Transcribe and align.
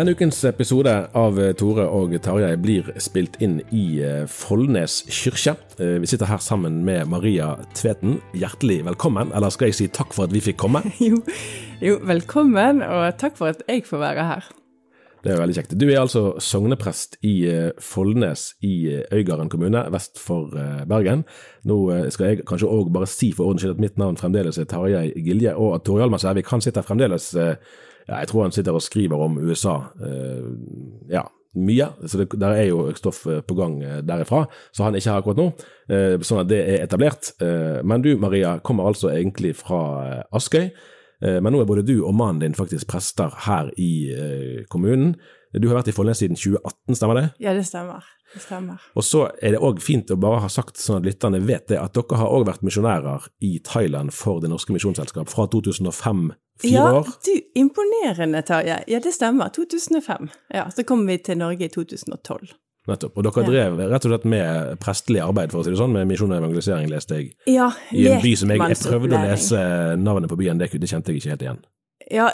Denne 0.00 0.14
ukens 0.16 0.38
episode 0.48 0.92
av 1.12 1.36
Tore 1.60 1.84
og 1.92 2.14
Tarjei 2.24 2.54
blir 2.56 2.86
spilt 3.04 3.34
inn 3.44 3.58
i 3.68 3.98
eh, 4.00 4.22
Follnes 4.32 4.94
kyrkje. 5.12 5.52
Eh, 5.76 5.98
Vi 6.00 6.08
sitter 6.08 6.30
her 6.30 6.40
sammen 6.40 6.78
med 6.86 7.10
Maria 7.12 7.50
Tveten. 7.76 8.14
Hjertelig 8.32 8.78
velkommen, 8.86 9.28
eller 9.36 9.52
skal 9.52 9.68
jeg 9.68 9.76
si 9.76 9.88
takk 9.92 10.16
for 10.16 10.24
at 10.24 10.32
vi 10.32 10.40
fikk 10.40 10.56
komme? 10.62 10.80
Jo, 11.04 11.18
jo, 11.84 11.98
velkommen, 12.08 12.80
og 12.80 13.10
takk 13.20 13.36
for 13.36 13.52
at 13.52 13.60
jeg 13.68 13.84
får 13.90 14.00
være 14.00 14.24
her. 14.30 14.48
Det 15.20 15.34
er 15.34 15.42
veldig 15.42 15.58
kjekt. 15.58 15.76
Du 15.76 15.84
er 15.90 16.00
altså 16.00 16.24
sogneprest 16.40 17.18
i 17.20 17.34
eh, 17.52 17.68
Follnes 17.84 18.54
i 18.64 18.72
eh, 18.94 19.04
Øygarden 19.12 19.52
kommune, 19.52 19.84
vest 19.92 20.16
for 20.16 20.56
eh, 20.56 20.80
Bergen. 20.88 21.26
Nå 21.68 21.78
eh, 21.92 22.08
skal 22.08 22.30
jeg 22.30 22.48
kanskje 22.48 22.72
òg 22.72 22.88
bare 22.96 23.10
si 23.18 23.34
for 23.36 23.52
ordens 23.52 23.66
skyld 23.66 23.76
at 23.76 23.84
mitt 23.84 24.00
navn 24.00 24.16
fremdeles 24.16 24.56
er 24.64 24.72
Tarjei 24.72 25.10
Gilje, 25.28 25.52
og 25.60 25.76
at 25.76 25.84
Tore 25.84 26.06
Hjalmar 26.06 26.24
Sævik 26.24 26.48
han 26.56 26.64
sitter 26.64 26.88
fremdeles 26.88 27.34
eh, 27.36 27.52
Jeg 28.10 28.30
tror 28.30 28.46
han 28.46 28.54
sitter 28.54 28.76
og 28.76 28.82
skriver 28.82 29.22
om 29.22 29.38
USA. 29.38 29.76
eh, 30.02 30.48
ja, 31.10 31.24
mye. 31.54 31.88
Så 32.06 32.18
det, 32.18 32.28
der 32.40 32.54
er 32.54 32.68
jo 32.68 32.92
stoff 32.94 33.26
eh, 33.26 33.40
på 33.40 33.54
gang 33.58 33.82
eh, 33.82 34.00
derifra, 34.06 34.44
så 34.72 34.84
han 34.84 34.94
er 34.94 35.02
ikke 35.02 35.10
her 35.10 35.22
akkurat 35.22 35.40
nå. 35.40 35.50
Sånn 36.22 36.44
at 36.44 36.50
det 36.50 36.60
er 36.62 36.84
etablert. 36.84 37.32
Men 37.82 38.02
du 38.04 38.12
Maria 38.22 38.58
kommer 38.62 38.86
altså 38.86 39.10
egentlig 39.10 39.56
fra 39.58 40.22
Askøy. 40.30 40.68
Eh, 41.22 41.40
Men 41.40 41.52
nå 41.52 41.60
er 41.60 41.68
både 41.68 41.84
du 41.86 42.00
og 42.02 42.14
mannen 42.16 42.40
din 42.40 42.56
faktisk 42.56 42.88
prester 42.90 43.32
her 43.46 43.70
i 43.76 43.92
eh, 44.14 44.64
kommunen. 44.68 45.14
Du 45.52 45.66
har 45.68 45.80
vært 45.80 45.90
i 45.90 45.94
Follnes 45.96 46.20
siden 46.22 46.38
2018, 46.38 46.94
stemmer 46.94 47.18
det? 47.18 47.26
Ja, 47.42 47.54
det 47.56 47.64
stemmer. 47.66 48.04
Det 48.30 48.42
stemmer. 48.44 48.78
Og 48.94 49.02
så 49.02 49.24
er 49.42 49.56
det 49.56 49.62
òg 49.66 49.80
fint 49.82 50.10
å 50.14 50.18
bare 50.20 50.44
ha 50.44 50.48
sagt, 50.52 50.78
sånn 50.78 51.00
at 51.00 51.08
lytterne 51.08 51.40
vet 51.42 51.66
det, 51.72 51.80
at 51.80 51.96
dere 51.98 52.20
har 52.20 52.30
òg 52.30 52.46
vært 52.46 52.62
misjonærer 52.62 53.26
i 53.42 53.56
Thailand 53.66 54.14
for 54.14 54.38
Det 54.40 54.50
Norske 54.52 54.72
Misjonsselskap 54.76 55.28
fra 55.32 55.48
2005. 55.50 56.30
Fire 56.62 56.76
ja, 56.76 56.86
år. 57.00 57.10
du, 57.26 57.32
imponerende, 57.58 58.44
Tarjei. 58.46 58.82
Ja, 58.92 59.00
det 59.02 59.14
stemmer. 59.16 59.50
2005. 59.56 60.30
Ja, 60.54 60.68
Så 60.70 60.84
kom 60.86 61.02
vi 61.08 61.18
til 61.18 61.40
Norge 61.40 61.66
i 61.66 61.72
2012. 61.72 62.54
Nettopp. 62.88 63.18
Og 63.18 63.26
dere 63.26 63.44
drev 63.44 63.76
rett 63.90 64.06
og 64.06 64.14
slett 64.14 64.24
med 64.32 64.78
prestelig 64.80 65.20
arbeid, 65.20 65.52
for 65.52 65.60
å 65.60 65.66
si 65.66 65.74
det 65.74 65.80
sånn, 65.80 65.92
med 65.92 66.08
misjon 66.08 66.32
og 66.32 66.38
evangelisering, 66.38 66.88
leste 66.88 67.18
jeg. 67.18 67.34
Ja, 67.50 67.68
I 67.92 68.06
en 68.14 68.22
by 68.24 68.32
som 68.40 68.54
jeg, 68.54 68.62
jeg 68.72 68.80
prøvde 68.86 69.18
å 69.18 69.26
lese 69.26 69.60
navnet 70.00 70.32
på 70.32 70.38
byen, 70.40 70.60
det, 70.60 70.70
det 70.72 70.88
kjente 70.88 71.12
jeg 71.12 71.20
ikke 71.20 71.34
helt 71.34 71.44
igjen. 71.44 71.60
Ja. 72.10 72.30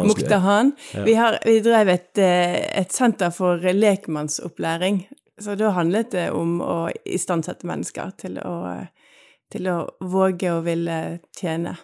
Muktahan. 0.08 0.72
Vi, 1.04 1.14
har, 1.14 1.38
vi 1.44 1.60
drev 1.60 1.92
et, 1.92 2.18
eh, 2.18 2.56
et 2.80 2.92
senter 2.92 3.30
for 3.30 3.60
lekmannsopplæring. 3.60 5.04
Så 5.38 5.54
da 5.60 5.70
handlet 5.76 6.14
det 6.16 6.30
om 6.32 6.58
å 6.64 6.78
istandsette 7.04 7.68
mennesker 7.68 8.14
til 8.18 8.40
å, 8.40 8.56
til 9.52 9.68
å 9.68 9.76
våge 10.00 10.54
å 10.54 10.64
ville 10.64 10.96
tjene. 11.36 11.76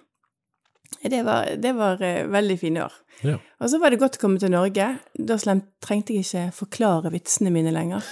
Det 1.00 1.22
var, 1.26 1.54
det 1.58 1.72
var 1.76 2.02
eh, 2.02 2.26
veldig 2.30 2.58
fine 2.60 2.84
år. 2.84 2.98
Ja. 3.22 3.36
Og 3.60 3.70
så 3.70 3.78
var 3.78 3.92
det 3.92 4.00
godt 4.02 4.18
å 4.18 4.22
komme 4.22 4.40
til 4.42 4.52
Norge. 4.52 4.88
Da 5.14 5.38
trengte 5.38 6.14
jeg 6.14 6.26
ikke 6.26 6.44
forklare 6.56 7.12
vitsene 7.14 7.52
mine 7.54 7.72
lenger. 7.74 8.06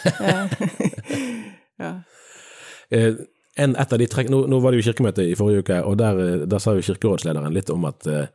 ja. 1.83 1.93
Eh, 2.91 3.21
en, 3.61 3.75
et 3.75 3.93
av 3.93 4.01
de 4.01 4.09
trekk, 4.11 4.31
nå, 4.33 4.45
nå 4.51 4.61
var 4.63 4.73
det 4.73 4.81
jo 4.81 4.91
kirkemøte 4.91 5.27
i 5.27 5.37
forrige 5.39 5.65
uke, 5.65 5.81
og 5.87 5.99
der, 6.01 6.21
eh, 6.25 6.45
der 6.51 6.63
sa 6.63 6.75
jo 6.77 6.85
kirkerådslederen 6.87 7.55
litt 7.55 7.73
om 7.75 7.87
at, 7.89 8.07
eh, 8.07 8.29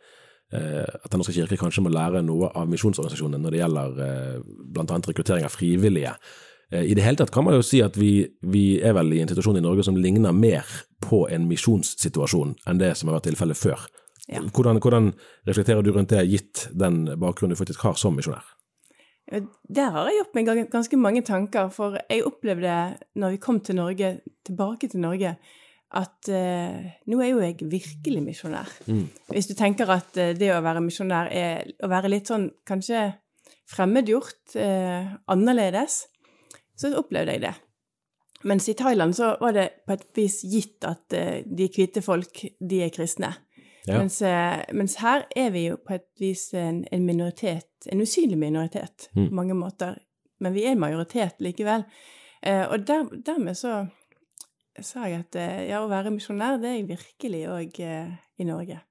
eh, 0.54 0.84
at 0.84 1.12
Den 1.12 1.24
norske 1.24 1.36
kirke 1.36 1.60
kanskje 1.60 1.84
må 1.86 1.94
lære 1.94 2.24
noe 2.26 2.52
av 2.54 2.68
misjonsorganisasjonene 2.72 3.42
når 3.44 3.56
det 3.56 3.64
gjelder 3.64 4.04
eh, 4.08 4.44
bl.a. 4.76 5.00
rekruttering 5.10 5.48
av 5.48 5.56
frivillige. 5.56 6.16
Eh, 6.72 6.84
I 6.92 6.96
det 6.98 7.06
hele 7.06 7.20
tatt 7.22 7.34
kan 7.34 7.46
man 7.48 7.56
jo 7.58 7.66
si 7.66 7.82
at 7.86 7.98
vi, 7.98 8.26
vi 8.42 8.82
er 8.82 8.96
vel 8.98 9.14
i 9.14 9.22
en 9.24 9.32
situasjon 9.32 9.60
i 9.60 9.66
Norge 9.66 9.86
som 9.88 9.98
ligner 9.98 10.36
mer 10.36 10.66
på 11.04 11.26
en 11.32 11.48
misjonssituasjon 11.50 12.56
enn 12.66 12.82
det 12.82 12.96
som 12.98 13.10
har 13.10 13.20
vært 13.20 13.32
tilfellet 13.32 13.60
før. 13.60 13.88
Ja. 14.31 14.41
Hvordan, 14.41 14.80
hvordan 14.81 15.12
reflekterer 15.46 15.86
du 15.86 15.91
rundt 15.94 16.09
det, 16.09 16.24
gitt 16.30 16.68
den 16.74 17.03
bakgrunnen 17.22 17.53
du 17.53 17.59
faktisk 17.59 17.84
har 17.86 18.00
som 18.00 18.16
misjonær? 18.18 18.46
Der 19.25 19.90
har 19.94 20.08
jeg 20.09 20.19
gjort 20.19 20.36
meg 20.38 20.50
ganske 20.74 20.97
mange 21.02 21.22
tanker, 21.25 21.69
for 21.74 21.97
jeg 21.97 22.25
opplevde 22.25 22.74
når 23.18 23.35
vi 23.35 23.41
kom 23.41 23.59
til 23.66 23.80
Norge, 23.80 24.19
tilbake 24.46 24.90
til 24.90 25.02
Norge, 25.02 25.35
at 25.96 26.30
eh, 26.34 26.85
nå 27.09 27.22
er 27.22 27.30
jo 27.31 27.41
jeg 27.41 27.69
virkelig 27.72 28.22
misjonær. 28.25 28.69
Hvis 29.31 29.47
du 29.50 29.53
tenker 29.58 29.90
at 29.94 30.18
eh, 30.22 30.34
det 30.38 30.52
å 30.53 30.62
være 30.66 30.84
misjonær 30.85 31.30
er 31.34 31.69
å 31.85 31.90
være 31.90 32.12
litt 32.12 32.30
sånn 32.30 32.50
kanskje 32.68 33.08
fremmedgjort, 33.72 34.58
eh, 34.62 35.16
annerledes, 35.31 36.03
så 36.78 36.91
opplevde 37.00 37.38
jeg 37.38 37.46
det. 37.46 37.53
Mens 38.46 38.68
i 38.69 38.75
Thailand 38.78 39.16
så 39.18 39.31
var 39.41 39.56
det 39.56 39.69
på 39.88 39.96
et 39.96 40.06
vis 40.18 40.41
gitt 40.46 40.85
at 40.85 41.16
eh, 41.18 41.41
de 41.46 41.69
hvite 41.72 42.03
folk, 42.06 42.44
de 42.59 42.84
er 42.85 42.94
kristne. 42.94 43.31
Ja. 43.88 44.00
Mens, 44.01 44.22
eh, 44.25 44.63
mens 44.73 44.96
her 45.01 45.25
er 45.35 45.50
vi 45.53 45.68
jo 45.68 45.75
på 45.78 45.94
et 45.94 46.07
vis 46.19 46.47
en, 46.57 46.84
en 46.91 47.06
minoritet, 47.06 47.68
en 47.91 48.01
usynlig 48.01 48.38
minoritet 48.38 49.09
Mm. 49.16 49.29
på 49.29 49.35
mange 49.35 49.53
måter. 49.53 49.96
Men 50.41 50.53
vi 50.53 50.66
er 50.66 50.72
en 50.73 50.79
majoritet 50.79 51.35
likevel. 51.40 51.84
Eh, 52.43 52.66
og 52.72 52.87
der, 52.87 53.05
dermed 53.26 53.55
så 53.55 53.85
sa 54.82 55.05
jeg 55.08 55.20
at 55.28 55.35
eh, 55.40 55.67
ja, 55.70 55.79
å 55.85 55.87
være 55.90 56.11
misjonær, 56.11 56.58
det 56.61 56.70
er 56.70 56.76
jeg 56.82 56.90
virkelig 56.90 57.46
òg 57.47 57.79
eh, 57.79 58.09
i 58.41 58.43
Norge. 58.49 58.82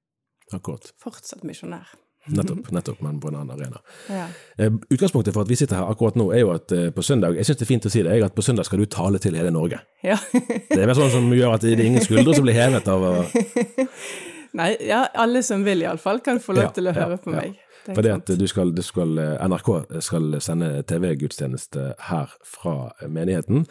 Akkurat. 0.53 0.91
Fortsatt 1.01 1.43
misjonær. 1.43 1.91
Nettopp, 2.25 2.71
nettopp, 2.73 3.01
men 3.05 3.19
på 3.21 3.29
en 3.29 3.35
annen 3.37 3.53
arena. 3.53 3.77
Ja. 4.09 4.23
Eh, 4.57 4.71
Utgangspunktet 4.89 5.35
for 5.35 5.43
at 5.45 5.49
vi 5.51 5.55
sitter 5.59 5.77
her 5.77 5.91
akkurat 5.93 6.15
nå, 6.17 6.31
er 6.33 6.41
jo 6.41 6.49
at 6.55 6.71
på 6.95 7.03
søndag 7.05 7.35
Jeg 7.37 7.45
syns 7.45 7.59
det 7.59 7.65
er 7.67 7.69
fint 7.69 7.85
å 7.85 7.91
si 7.93 8.01
det, 8.01 8.15
at 8.25 8.33
på 8.33 8.41
søndag 8.41 8.65
skal 8.65 8.81
du 8.81 8.85
tale 8.89 9.19
til 9.21 9.35
hele 9.37 9.51
Norge. 9.53 9.77
ja. 10.03 10.17
Det 10.33 10.79
er 10.81 10.87
vel 10.89 10.95
sånn 10.97 11.11
som 11.13 11.29
gjør 11.35 11.53
at 11.53 11.61
det 11.67 11.75
er 11.77 11.85
ingen 11.85 12.01
skuldre 12.01 12.33
som 12.33 12.47
blir 12.47 12.57
hevet 12.57 12.87
av 12.89 13.05
å 13.05 13.13
Nei, 14.55 14.71
ja, 14.87 15.05
alle 15.13 15.43
som 15.43 15.65
vil 15.65 15.83
iallfall, 15.83 16.21
kan 16.23 16.39
få 16.39 16.55
lov 16.55 16.71
til 16.75 16.87
å 16.87 16.95
høre 16.95 17.19
på 17.21 17.33
meg. 17.35 17.59
Det 17.85 17.93
Fordi 17.93 18.11
at 18.15 18.31
du 18.39 18.47
skal, 18.49 18.71
du 18.73 18.81
skal, 18.81 19.17
eh, 19.21 19.45
NRK 19.45 19.69
skal 20.01 20.39
sende 20.41 20.69
TV-gudstjeneste 20.89 21.91
her 22.07 22.31
fra 22.43 22.91
menigheten. 23.07 23.65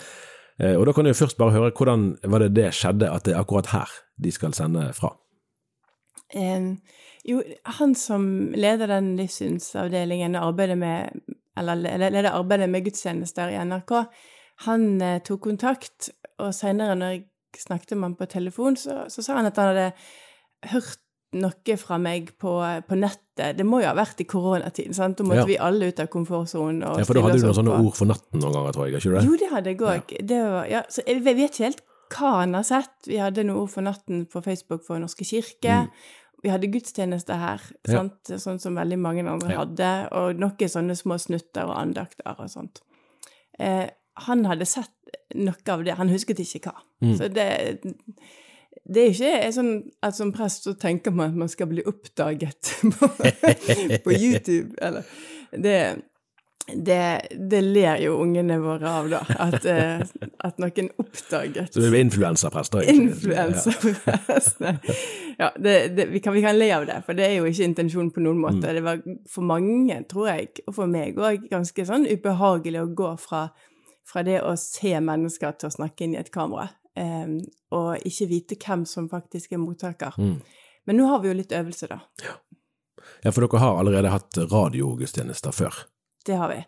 Eh, 0.61 0.77
Og 0.77 0.87
da 0.87 0.93
kan 0.93 1.05
du 1.05 1.11
jo 1.11 1.19
først 1.25 1.39
bare 1.41 1.57
høre 1.57 1.73
hvordan 1.73 2.17
var 2.23 2.45
det 2.45 2.55
det 2.55 2.71
skjedde 2.75 3.11
at 3.11 3.25
det 3.25 3.35
er 3.35 3.41
akkurat 3.41 3.73
her 3.73 3.91
de 4.23 4.31
skal 4.31 4.53
sende 4.55 4.93
fra? 4.95 5.17
Um, 6.35 6.79
jo, 7.25 7.43
han 7.79 7.95
som 7.95 8.53
leder 8.55 8.87
den 8.87 9.17
livssynsavdelingen 9.17 10.37
og 10.37 10.53
arbeider 10.53 10.79
med 10.79 11.11
eller 11.57 12.11
leder 12.11 12.35
arbeidet 12.35 12.69
med 12.71 12.85
gudstjenester 12.85 13.53
i 13.53 13.59
NRK, 13.65 13.93
han 14.67 15.01
eh, 15.03 15.21
tok 15.23 15.41
kontakt, 15.41 16.11
og 16.43 16.55
seinere 16.55 16.97
når 16.99 17.13
jeg 17.13 17.25
snakket 17.63 17.97
med 17.97 18.09
ham 18.09 18.17
på 18.19 18.27
telefon, 18.31 18.77
så, 18.77 19.05
så, 19.09 19.23
sa 19.23 19.39
han 19.39 19.47
at 19.47 19.59
han 19.59 19.71
hadde 19.71 19.93
hørt 20.73 21.01
noe 21.35 21.77
fra 21.81 21.97
meg 21.99 22.29
på, 22.39 22.53
på 22.87 22.95
nettet. 22.97 23.57
Det 23.59 23.65
må 23.67 23.81
jo 23.83 23.89
ha 23.89 23.95
vært 23.99 24.21
i 24.23 24.27
koronatiden, 24.31 24.95
sant? 24.95 25.17
Da 25.19 25.25
måtte 25.27 25.41
Ja. 25.43 25.45
vi 25.51 25.57
alle 25.59 25.89
ut 25.91 25.99
av 26.01 26.07
komfortsonen. 26.13 26.83
Ja, 26.85 27.05
for 27.05 27.15
da 27.19 27.23
hadde 27.27 27.41
du 27.41 27.47
noen 27.49 27.57
sånne 27.59 27.79
ord 27.83 27.97
for 27.99 28.07
natten 28.07 28.39
noen 28.41 28.53
ganger, 28.55 28.73
tror 28.77 28.87
jeg, 28.87 29.01
ikke 29.01 29.15
det? 29.17 29.25
Jo, 29.27 29.37
det 29.43 29.49
hadde 29.51 29.73
jeg 29.73 29.81
òg. 29.81 30.15
Ja. 30.31 30.65
Ja, 30.71 30.83
så 30.89 31.03
jeg 31.07 31.25
vet 31.25 31.41
ikke 31.51 31.65
helt 31.65 31.81
hva 32.15 32.31
han 32.45 32.55
har 32.55 32.63
sett. 32.63 32.95
Vi 33.09 33.17
hadde 33.19 33.43
noen 33.43 33.65
ord 33.65 33.71
for 33.73 33.83
natten 33.83 34.27
på 34.31 34.43
Facebook 34.45 34.85
for 34.87 34.99
Norske 35.03 35.25
kirke. 35.27 35.89
Vi 36.45 36.51
hadde 36.53 36.69
gudstjenester 36.71 37.35
her, 37.41 37.59
Mm. 37.59 37.91
Ja. 37.91 37.99
sant? 37.99 38.31
sånn 38.45 38.61
som 38.61 38.75
veldig 38.77 38.99
mange 39.01 39.27
andre 39.27 39.57
hadde, 39.57 39.91
og 40.13 40.37
noen 40.39 40.69
sånne 40.71 40.95
små 40.95 41.19
snutter 41.19 41.65
og 41.65 41.75
andakter 41.81 42.37
og 42.39 42.47
sånt. 42.53 42.83
Eh, 43.59 43.89
han 44.29 44.45
hadde 44.45 44.67
sett 44.67 44.91
noe 45.35 45.57
av 45.69 45.83
det, 45.85 45.95
han 45.97 46.09
husket 46.09 46.39
ikke 46.39 46.61
hva. 46.71 46.75
Mm. 47.03 47.17
Så 47.19 47.33
det, 47.33 47.81
det 48.85 49.01
er 49.01 49.15
ikke 49.15 49.53
sånn 49.57 49.77
at 50.05 50.17
som 50.17 50.33
prest 50.35 50.67
så 50.69 50.75
tenker 50.77 51.15
man 51.15 51.33
at 51.33 51.39
man 51.45 51.53
skal 51.53 51.71
bli 51.71 51.85
oppdaget 51.89 52.75
på, 52.99 53.09
på 54.05 54.17
YouTube, 54.25 54.75
eller 54.77 55.07
det, 55.57 55.79
det, 56.67 57.21
det 57.51 57.61
ler 57.65 58.03
jo 58.05 58.19
ungene 58.21 58.59
våre 58.61 58.91
av, 58.91 59.09
da. 59.13 59.23
At, 59.41 59.65
eh, 59.69 60.05
at 60.45 60.61
noen 60.61 60.91
oppdaget 61.01 61.73
Så 61.73 61.81
du 61.81 61.89
er 61.89 61.99
influenserprest, 62.03 62.77
da? 62.77 62.85
egentlig. 62.85 63.33
Influensaprester. 63.33 64.79
Ja, 65.39 65.51
det, 65.57 65.75
det, 65.97 66.09
vi, 66.13 66.21
kan, 66.25 66.37
vi 66.37 66.45
kan 66.45 66.59
le 66.59 66.71
av 66.77 66.85
det, 66.89 67.01
for 67.07 67.17
det 67.17 67.31
er 67.31 67.39
jo 67.39 67.49
ikke 67.49 67.71
intensjonen 67.71 68.13
på 68.13 68.25
noen 68.25 68.41
måte. 68.45 68.63
Mm. 68.65 68.71
Det 68.77 68.85
var 68.85 69.03
for 69.33 69.49
mange, 69.49 70.01
tror 70.11 70.29
jeg, 70.35 70.53
og 70.69 70.77
for 70.77 70.93
meg 70.93 71.17
òg, 71.17 71.49
ganske 71.53 71.89
sånn 71.89 72.09
ubehagelig 72.11 72.85
å 72.85 72.93
gå 73.01 73.17
fra, 73.21 73.47
fra 74.09 74.25
det 74.29 74.43
å 74.45 74.57
se 74.61 74.93
mennesker 75.01 75.57
til 75.57 75.73
å 75.73 75.77
snakke 75.81 76.05
inn 76.05 76.19
i 76.19 76.21
et 76.21 76.33
kamera, 76.35 76.69
eh, 76.97 77.35
og 77.75 78.07
ikke 78.07 78.29
vite 78.31 78.59
hvem 78.61 78.85
som 78.87 79.09
faktisk 79.11 79.53
er 79.53 79.63
mottaker. 79.63 80.15
Mm. 80.19 80.41
Men 80.87 80.97
nå 81.01 81.07
har 81.09 81.23
vi 81.23 81.31
jo 81.31 81.37
litt 81.39 81.53
øvelse, 81.57 81.89
da. 81.89 82.01
Ja, 83.25 83.31
for 83.33 83.45
dere 83.45 83.61
har 83.61 83.79
allerede 83.81 84.11
hatt 84.13 84.37
radiogudstjenester 84.51 85.53
før. 85.53 85.85
Det 86.25 86.37
har 86.41 86.49
vi. 86.53 86.59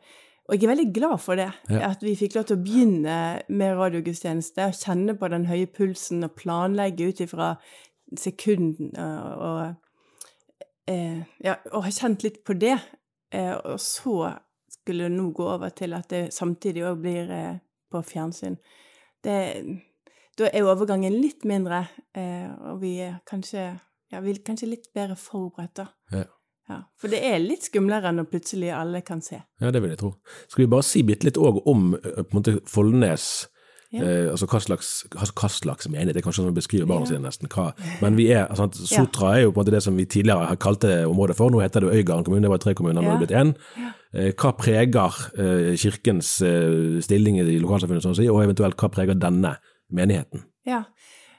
Og 0.47 0.55
jeg 0.55 0.65
er 0.69 0.71
veldig 0.75 0.93
glad 0.95 1.19
for 1.21 1.37
det, 1.37 1.51
Ja. 1.69 1.91
at 1.91 2.03
vi 2.03 2.15
fikk 2.17 2.37
lov 2.37 2.45
til 2.47 2.57
å 2.57 2.63
begynne 2.63 3.43
med 3.49 3.77
radiogudstjeneste, 3.77 4.69
og 4.69 4.79
kjenne 4.79 5.17
på 5.19 5.29
den 5.33 5.47
høye 5.47 5.67
pulsen 5.67 6.25
og 6.25 6.37
planlegge 6.39 7.09
ut 7.09 7.21
ifra 7.21 7.57
sekunden 8.17 8.93
og, 8.97 9.43
og 9.43 9.75
eh, 10.87 11.23
Ja, 11.43 11.57
og 11.73 11.83
ha 11.85 11.91
kjent 11.91 12.23
litt 12.23 12.45
på 12.47 12.55
det. 12.59 12.79
Eh, 13.35 13.53
og 13.57 13.81
så 13.83 14.37
skulle 14.71 15.09
det 15.09 15.17
nå 15.17 15.31
gå 15.35 15.49
over 15.57 15.73
til 15.75 15.97
at 15.99 16.09
det 16.13 16.29
samtidig 16.35 16.85
òg 16.87 17.01
blir 17.03 17.31
eh, 17.35 17.59
på 17.91 18.03
fjernsyn. 18.07 18.57
Det, 19.25 19.37
da 20.39 20.51
er 20.53 20.69
overgangen 20.69 21.17
litt 21.21 21.45
mindre, 21.49 21.87
eh, 22.17 22.49
og 22.71 22.81
vi 22.83 22.99
er 23.01 23.21
kanskje, 23.29 23.69
ja, 24.13 24.21
vi 24.21 24.35
er 24.35 24.43
kanskje 24.47 24.69
litt 24.69 24.91
bedre 24.95 25.17
forberedt, 25.17 25.77
da. 25.83 25.89
Ja. 26.13 26.25
Ja, 26.67 26.81
for 26.99 27.07
det 27.13 27.21
er 27.23 27.37
litt 27.39 27.63
skumlere 27.69 28.11
når 28.11 28.27
plutselig 28.27 28.73
alle 28.75 28.99
kan 29.07 29.21
se. 29.23 29.39
Ja, 29.63 29.71
det 29.71 29.85
vil 29.85 29.93
jeg 29.93 30.01
tro. 30.01 30.17
Skal 30.51 30.65
vi 30.65 30.73
bare 30.73 30.83
si 30.83 31.05
bitte 31.07 31.29
litt 31.29 31.39
òg 31.39 31.61
om 31.71 31.93
måte 32.35 32.57
Foldnes? 32.67 33.47
Ja. 33.95 34.03
eh, 34.03 34.31
altså 34.33 34.49
hva 34.51 34.59
slags, 34.59 34.89
hva, 35.15 35.49
slags 35.49 35.87
menighet, 35.87 36.17
det 36.17 36.21
er 36.21 36.27
kanskje 36.27 36.43
sånn 36.43 36.51
å 36.51 36.57
beskriver 36.57 36.89
barna 36.91 37.07
Ja. 37.07 37.13
sine 37.13 37.23
nesten. 37.23 37.49
Hva, 37.49 37.69
men 38.03 38.17
vi 38.19 38.27
er, 38.35 38.49
altså, 38.51 38.67
Sotra 38.75 39.37
er 39.37 39.45
jo 39.45 39.53
på 39.53 39.61
en 39.61 39.65
måte 39.65 39.75
det 39.77 39.83
som 39.85 39.97
vi 39.97 40.09
tidligere 40.11 40.49
har 40.51 40.57
kalt 40.57 40.81
det 40.83 41.07
området 41.07 41.37
for, 41.39 41.55
nå 41.55 41.63
heter 41.63 41.87
det 41.87 41.95
Øygarden 41.95 42.25
kommune, 42.27 42.43
det 42.43 42.51
var 42.51 42.59
tre 42.59 42.75
kommuner, 42.75 43.01
nå 43.01 43.13
er 43.15 43.19
det 43.19 43.29
blitt 43.29 43.39
én. 43.39 43.55
Eh, 44.13 44.33
hva 44.35 44.53
preger 44.59 45.23
eh, 45.39 45.77
kirkens 45.79 46.43
eh, 46.43 46.99
stilling 47.01 47.39
i 47.39 47.59
lokalsamfunnet, 47.63 48.03
sånn 48.03 48.17
å 48.17 48.19
si, 48.19 48.29
og 48.29 48.43
eventuelt 48.43 48.77
hva 48.77 48.91
preger 48.91 49.15
denne 49.15 49.55
menigheten? 49.93 50.45
Ja. 50.67 50.85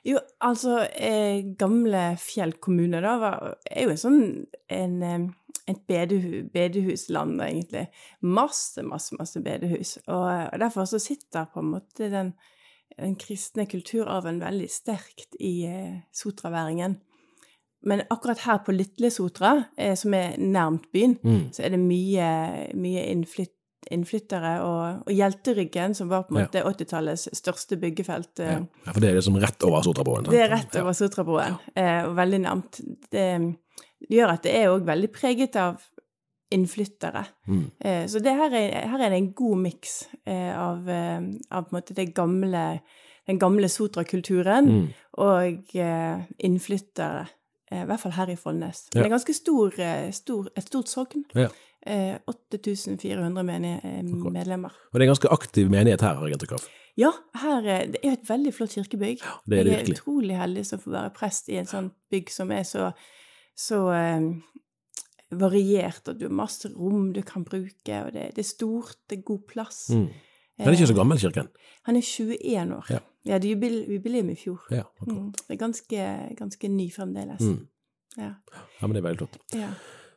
Jo, 0.07 0.19
altså, 0.39 0.85
eh, 0.95 1.41
gamle 1.59 2.15
Fjell 2.21 2.53
kommune 2.63 3.01
da, 3.03 3.17
var, 3.19 3.57
er 3.67 3.83
jo 3.83 3.89
en 3.91 3.99
sånn 3.99 4.21
en, 4.71 4.93
eh, 5.03 5.25
et 5.67 5.81
bedehu, 5.89 6.45
bedehusland, 6.53 7.41
egentlig. 7.43 7.87
Masse, 8.23 8.83
masse, 8.87 9.15
masse 9.19 9.41
bedehus. 9.43 9.97
Og, 10.07 10.29
og 10.53 10.59
derfor 10.63 10.87
så 10.87 10.99
sitter 11.03 11.49
på 11.51 11.59
en 11.59 11.73
måte 11.73 12.07
den, 12.13 12.31
den 12.95 13.17
kristne 13.19 13.65
kulturarven 13.67 14.39
veldig 14.39 14.69
sterkt 14.71 15.35
i 15.43 15.65
eh, 15.67 15.99
sotraværingen. 16.15 16.95
Men 17.87 18.01
akkurat 18.09 18.39
her 18.47 18.63
på 18.65 18.71
Litle 18.73 19.11
Sotra, 19.11 19.51
eh, 19.77 19.93
som 19.99 20.13
er 20.15 20.37
nærmt 20.39 20.87
byen, 20.95 21.17
Mm. 21.23 21.43
så 21.53 21.63
er 21.67 21.75
det 21.75 21.79
mye, 21.83 22.31
mye 22.79 23.03
innflytt, 23.11 23.56
innflyttere. 23.91 24.53
Og, 24.63 25.03
og 25.07 25.11
Hjelteryggen, 25.13 25.93
som 25.95 26.09
var 26.09 26.23
på 26.27 26.35
en 26.35 26.41
Ja. 26.41 26.45
måte 26.47 26.63
80-tallets 26.65 27.27
største 27.33 27.77
byggefelt, 27.79 28.39
eh, 28.39 28.53
Ja. 28.53 28.59
ja, 28.85 28.91
For 28.91 28.99
det 28.99 29.09
er 29.09 29.15
liksom 29.19 29.39
rett 29.41 29.63
over 29.63 29.81
Sotrabroen? 29.81 30.29
det 30.29 30.41
er 30.41 30.49
rett 30.49 30.75
over 30.81 30.93
Sotrabroen, 30.93 31.57
eh, 31.75 32.03
og 32.07 32.15
veldig 32.15 32.41
nærmt. 32.41 32.81
Det, 33.11 33.25
det 34.09 34.09
gjør 34.17 34.33
at 34.33 34.43
det 34.43 34.55
er 34.55 34.67
òg 34.73 34.85
veldig 34.85 35.11
preget 35.13 35.55
av 35.55 35.81
innflyttere. 36.51 37.25
Mm. 37.47 37.71
Eh, 37.81 38.05
så 38.07 38.19
det 38.23 38.31
her, 38.35 38.53
er, 38.55 38.87
her 38.87 39.01
er 39.03 39.09
det 39.09 39.17
en 39.17 39.33
god 39.33 39.57
miks 39.57 40.07
av, 40.25 40.87
av 41.51 41.65
det 41.93 42.13
gamle, 42.15 42.79
den 43.27 43.39
gamle 43.39 43.67
Sotra-kulturen 43.67 44.65
Mm. 44.69 44.87
og 45.17 45.75
innflyttere. 46.39 47.27
I 47.71 47.81
hvert 47.83 47.99
fall 47.99 48.13
her 48.15 48.29
i 48.31 48.35
Follnes. 48.39 48.85
Ja. 48.93 49.01
Det 49.01 49.05
er 49.09 49.11
ganske 49.17 49.33
stor, 49.35 49.73
stor, 50.15 50.47
et 50.55 50.63
stort 50.69 50.87
sogn. 50.87 51.25
Ja. 51.35 51.49
Eh, 51.87 52.17
8400 52.27 53.43
menige, 53.47 53.79
eh, 53.83 54.03
medlemmer. 54.03 54.73
Og 54.91 54.99
det 54.99 55.05
er 55.05 55.07
en 55.07 55.13
ganske 55.15 55.29
aktiv 55.31 55.69
menighet 55.71 56.01
her, 56.03 56.15
har 56.19 56.27
jeg 56.27 56.35
inntrykk 56.37 56.51
av. 56.57 56.65
Ja, 56.97 57.11
her, 57.41 57.61
er- 57.69 57.85
det 57.93 57.99
er 58.03 58.11
et 58.17 58.25
veldig 58.27 58.51
flott 58.53 58.73
kirkebygg. 58.75 59.21
det 59.47 59.59
er 59.59 59.63
det 59.63 59.71
jeg 59.71 59.73
er 59.73 59.85
virkelig. 59.85 59.97
utrolig 60.01 60.37
heldig 60.37 60.65
som 60.65 60.79
får 60.79 60.91
være 60.91 61.13
prest 61.15 61.49
i 61.49 61.55
en 61.61 61.65
sånn 61.69 61.91
bygg 62.11 62.29
som 62.33 62.51
er 62.51 62.63
så, 62.67 62.91
så 63.55 63.79
eh, 63.93 64.27
variert, 65.31 66.07
og 66.07 66.17
du 66.19 66.25
har 66.27 66.33
masse 66.33 66.69
rom 66.73 67.11
du 67.13 67.21
kan 67.27 67.43
bruke, 67.47 67.99
og 68.05 68.11
det, 68.15 68.29
det 68.35 68.43
er 68.43 68.47
stort, 68.47 68.95
det 69.09 69.19
er 69.19 69.23
god 69.27 69.43
plass. 69.47 69.89
Mm. 69.93 70.07
Han 70.59 70.67
er 70.71 70.77
ikke 70.77 70.87
så 70.89 70.95
gammel, 70.97 71.19
kirken. 71.21 71.47
Han 71.85 71.95
er 71.99 72.01
21 72.01 72.73
år. 72.79 72.87
Ja. 72.89 72.99
Ja, 73.27 73.37
det 73.43 73.51
er 73.51 73.75
jubileum 73.91 74.29
i 74.31 74.35
fjor. 74.39 74.61
Ja. 74.71 74.83
Mm. 75.05 75.31
Det 75.35 75.53
er 75.53 75.59
ganske, 75.61 76.05
ganske 76.39 76.69
ny 76.71 76.87
fremdeles. 76.95 77.41
Mm. 77.43 77.67
Ja. 78.17 78.31
ja, 78.81 78.87
men 78.87 78.95
det 78.95 79.03
er 79.03 79.09
veldig 79.09 79.19
flott. 79.25 79.37
ja. 79.53 79.69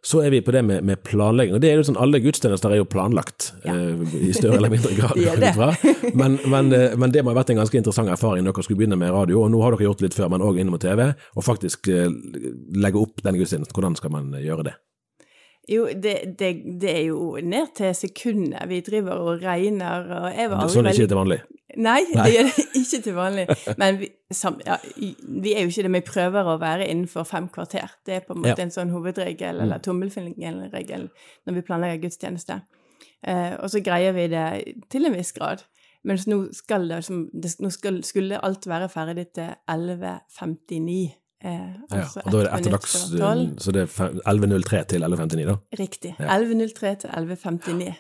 Så 0.02 0.23
er 0.25 0.31
vi 0.32 0.38
på 0.41 0.52
det 0.55 0.62
med, 0.64 0.85
med 0.88 1.02
planlegging. 1.05 1.55
og 1.55 1.61
det 1.61 1.70
er 1.70 1.76
jo 1.76 1.82
sånn, 1.85 1.99
Alle 2.00 2.20
gudstjenester 2.25 2.73
er 2.73 2.79
jo 2.81 2.87
planlagt, 2.88 3.50
Ja. 3.67 3.75
eh, 3.75 4.14
i 4.17 4.32
større 4.32 4.56
eller 4.56 4.73
mindre 4.73 4.94
grad. 4.97 5.12
De 5.20 5.50
det. 5.52 6.14
Men, 6.17 6.38
men, 6.49 6.73
eh, 6.73 6.94
men 6.96 7.13
det 7.13 7.20
må 7.25 7.34
ha 7.34 7.41
vært 7.43 7.51
en 7.53 7.60
ganske 7.60 7.77
interessant 7.77 8.08
erfaring 8.08 8.46
når 8.46 8.55
dere 8.56 8.65
skulle 8.65 8.81
begynne 8.81 8.96
med 8.96 9.13
radio, 9.13 9.43
og 9.44 9.51
nå 9.53 9.60
har 9.60 9.77
dere 9.77 9.84
gjort 9.91 10.01
det 10.01 10.08
litt 10.08 10.17
før, 10.17 10.31
men 10.32 10.41
òg 10.46 10.60
innom 10.63 10.79
TV, 10.81 11.10
og 11.36 11.44
faktisk 11.44 11.91
eh, 11.93 12.08
legge 12.81 13.03
opp 13.03 13.20
den 13.27 13.36
gudstjenesten. 13.36 13.77
Hvordan 13.77 13.98
skal 14.01 14.15
man 14.17 14.32
gjøre 14.41 14.70
det? 14.70 14.75
Jo, 15.70 15.84
det, 15.93 16.17
det, 16.41 16.55
det 16.81 16.91
er 16.96 17.05
jo 17.13 17.36
ned 17.44 17.75
til 17.77 17.93
sekundet. 17.94 18.65
Vi 18.72 18.81
driver 18.86 19.20
og 19.20 19.44
regner, 19.44 20.08
og 20.08 20.31
jeg 20.32 20.48
var 20.51 20.63
aldri 20.65 20.75
Sånn 20.79 20.89
er 20.89 20.96
ikke 20.96 21.05
veldig 21.05 21.13
til 21.13 21.20
vanlig. 21.20 21.41
Nei, 21.77 22.00
Nei. 22.15 22.24
det 22.24 22.32
gjør 22.34 22.48
det 22.50 22.65
ikke 22.81 23.00
til 23.05 23.15
vanlig. 23.15 23.44
Men 23.79 23.98
vi, 24.00 24.08
sam, 24.34 24.56
ja, 24.67 24.77
vi 24.96 25.53
er 25.55 25.62
jo 25.65 25.70
ikke 25.72 25.82
det, 25.86 25.93
vi 25.93 26.00
prøver 26.08 26.50
å 26.55 26.58
være 26.60 26.89
innenfor 26.91 27.27
fem 27.29 27.48
kvarter. 27.53 27.91
Det 28.06 28.15
er 28.17 28.20
på 28.27 28.34
en 28.34 28.43
måte 28.43 28.56
Ja. 28.58 28.65
en 28.67 28.74
sånn 28.74 28.91
hovedregel, 28.94 29.60
eller 29.62 29.79
tommelfingerregel, 29.84 31.08
når 31.46 31.55
vi 31.55 31.62
planlegger 31.69 32.03
gudstjeneste. 32.08 32.60
Eh, 33.27 33.55
og 33.60 33.69
så 33.70 33.82
greier 33.84 34.12
vi 34.17 34.27
det 34.32 34.46
til 34.91 35.06
en 35.06 35.15
viss 35.15 35.32
grad. 35.36 35.62
Mens 36.05 36.27
nå 36.27 36.46
skal 36.56 36.86
det, 36.89 37.03
som, 37.05 37.27
det 37.32 37.50
nå 37.60 37.69
skal, 37.74 37.98
skulle 38.08 38.39
alt 38.41 38.65
være 38.67 38.89
ferdig 38.89 39.27
til 39.36 39.50
11.59. 39.69 41.10
Eh, 41.43 41.50
Ja, 41.91 42.00
altså 42.03 42.20
og 42.24 42.32
da 42.32 42.39
er 42.39 42.43
det 42.44 42.50
ett 42.53 42.60
etter 42.60 42.72
dags, 42.74 42.94
så 43.65 43.72
det 43.72 43.82
er 43.86 44.17
11.03 44.29 44.82
til 44.93 45.05
11.59, 45.05 45.44
da? 45.48 45.55
Riktig. 45.79 46.15
Ja. 46.19 46.36
11.03 46.39 46.94
til 47.05 47.10
11.59. 47.17 47.94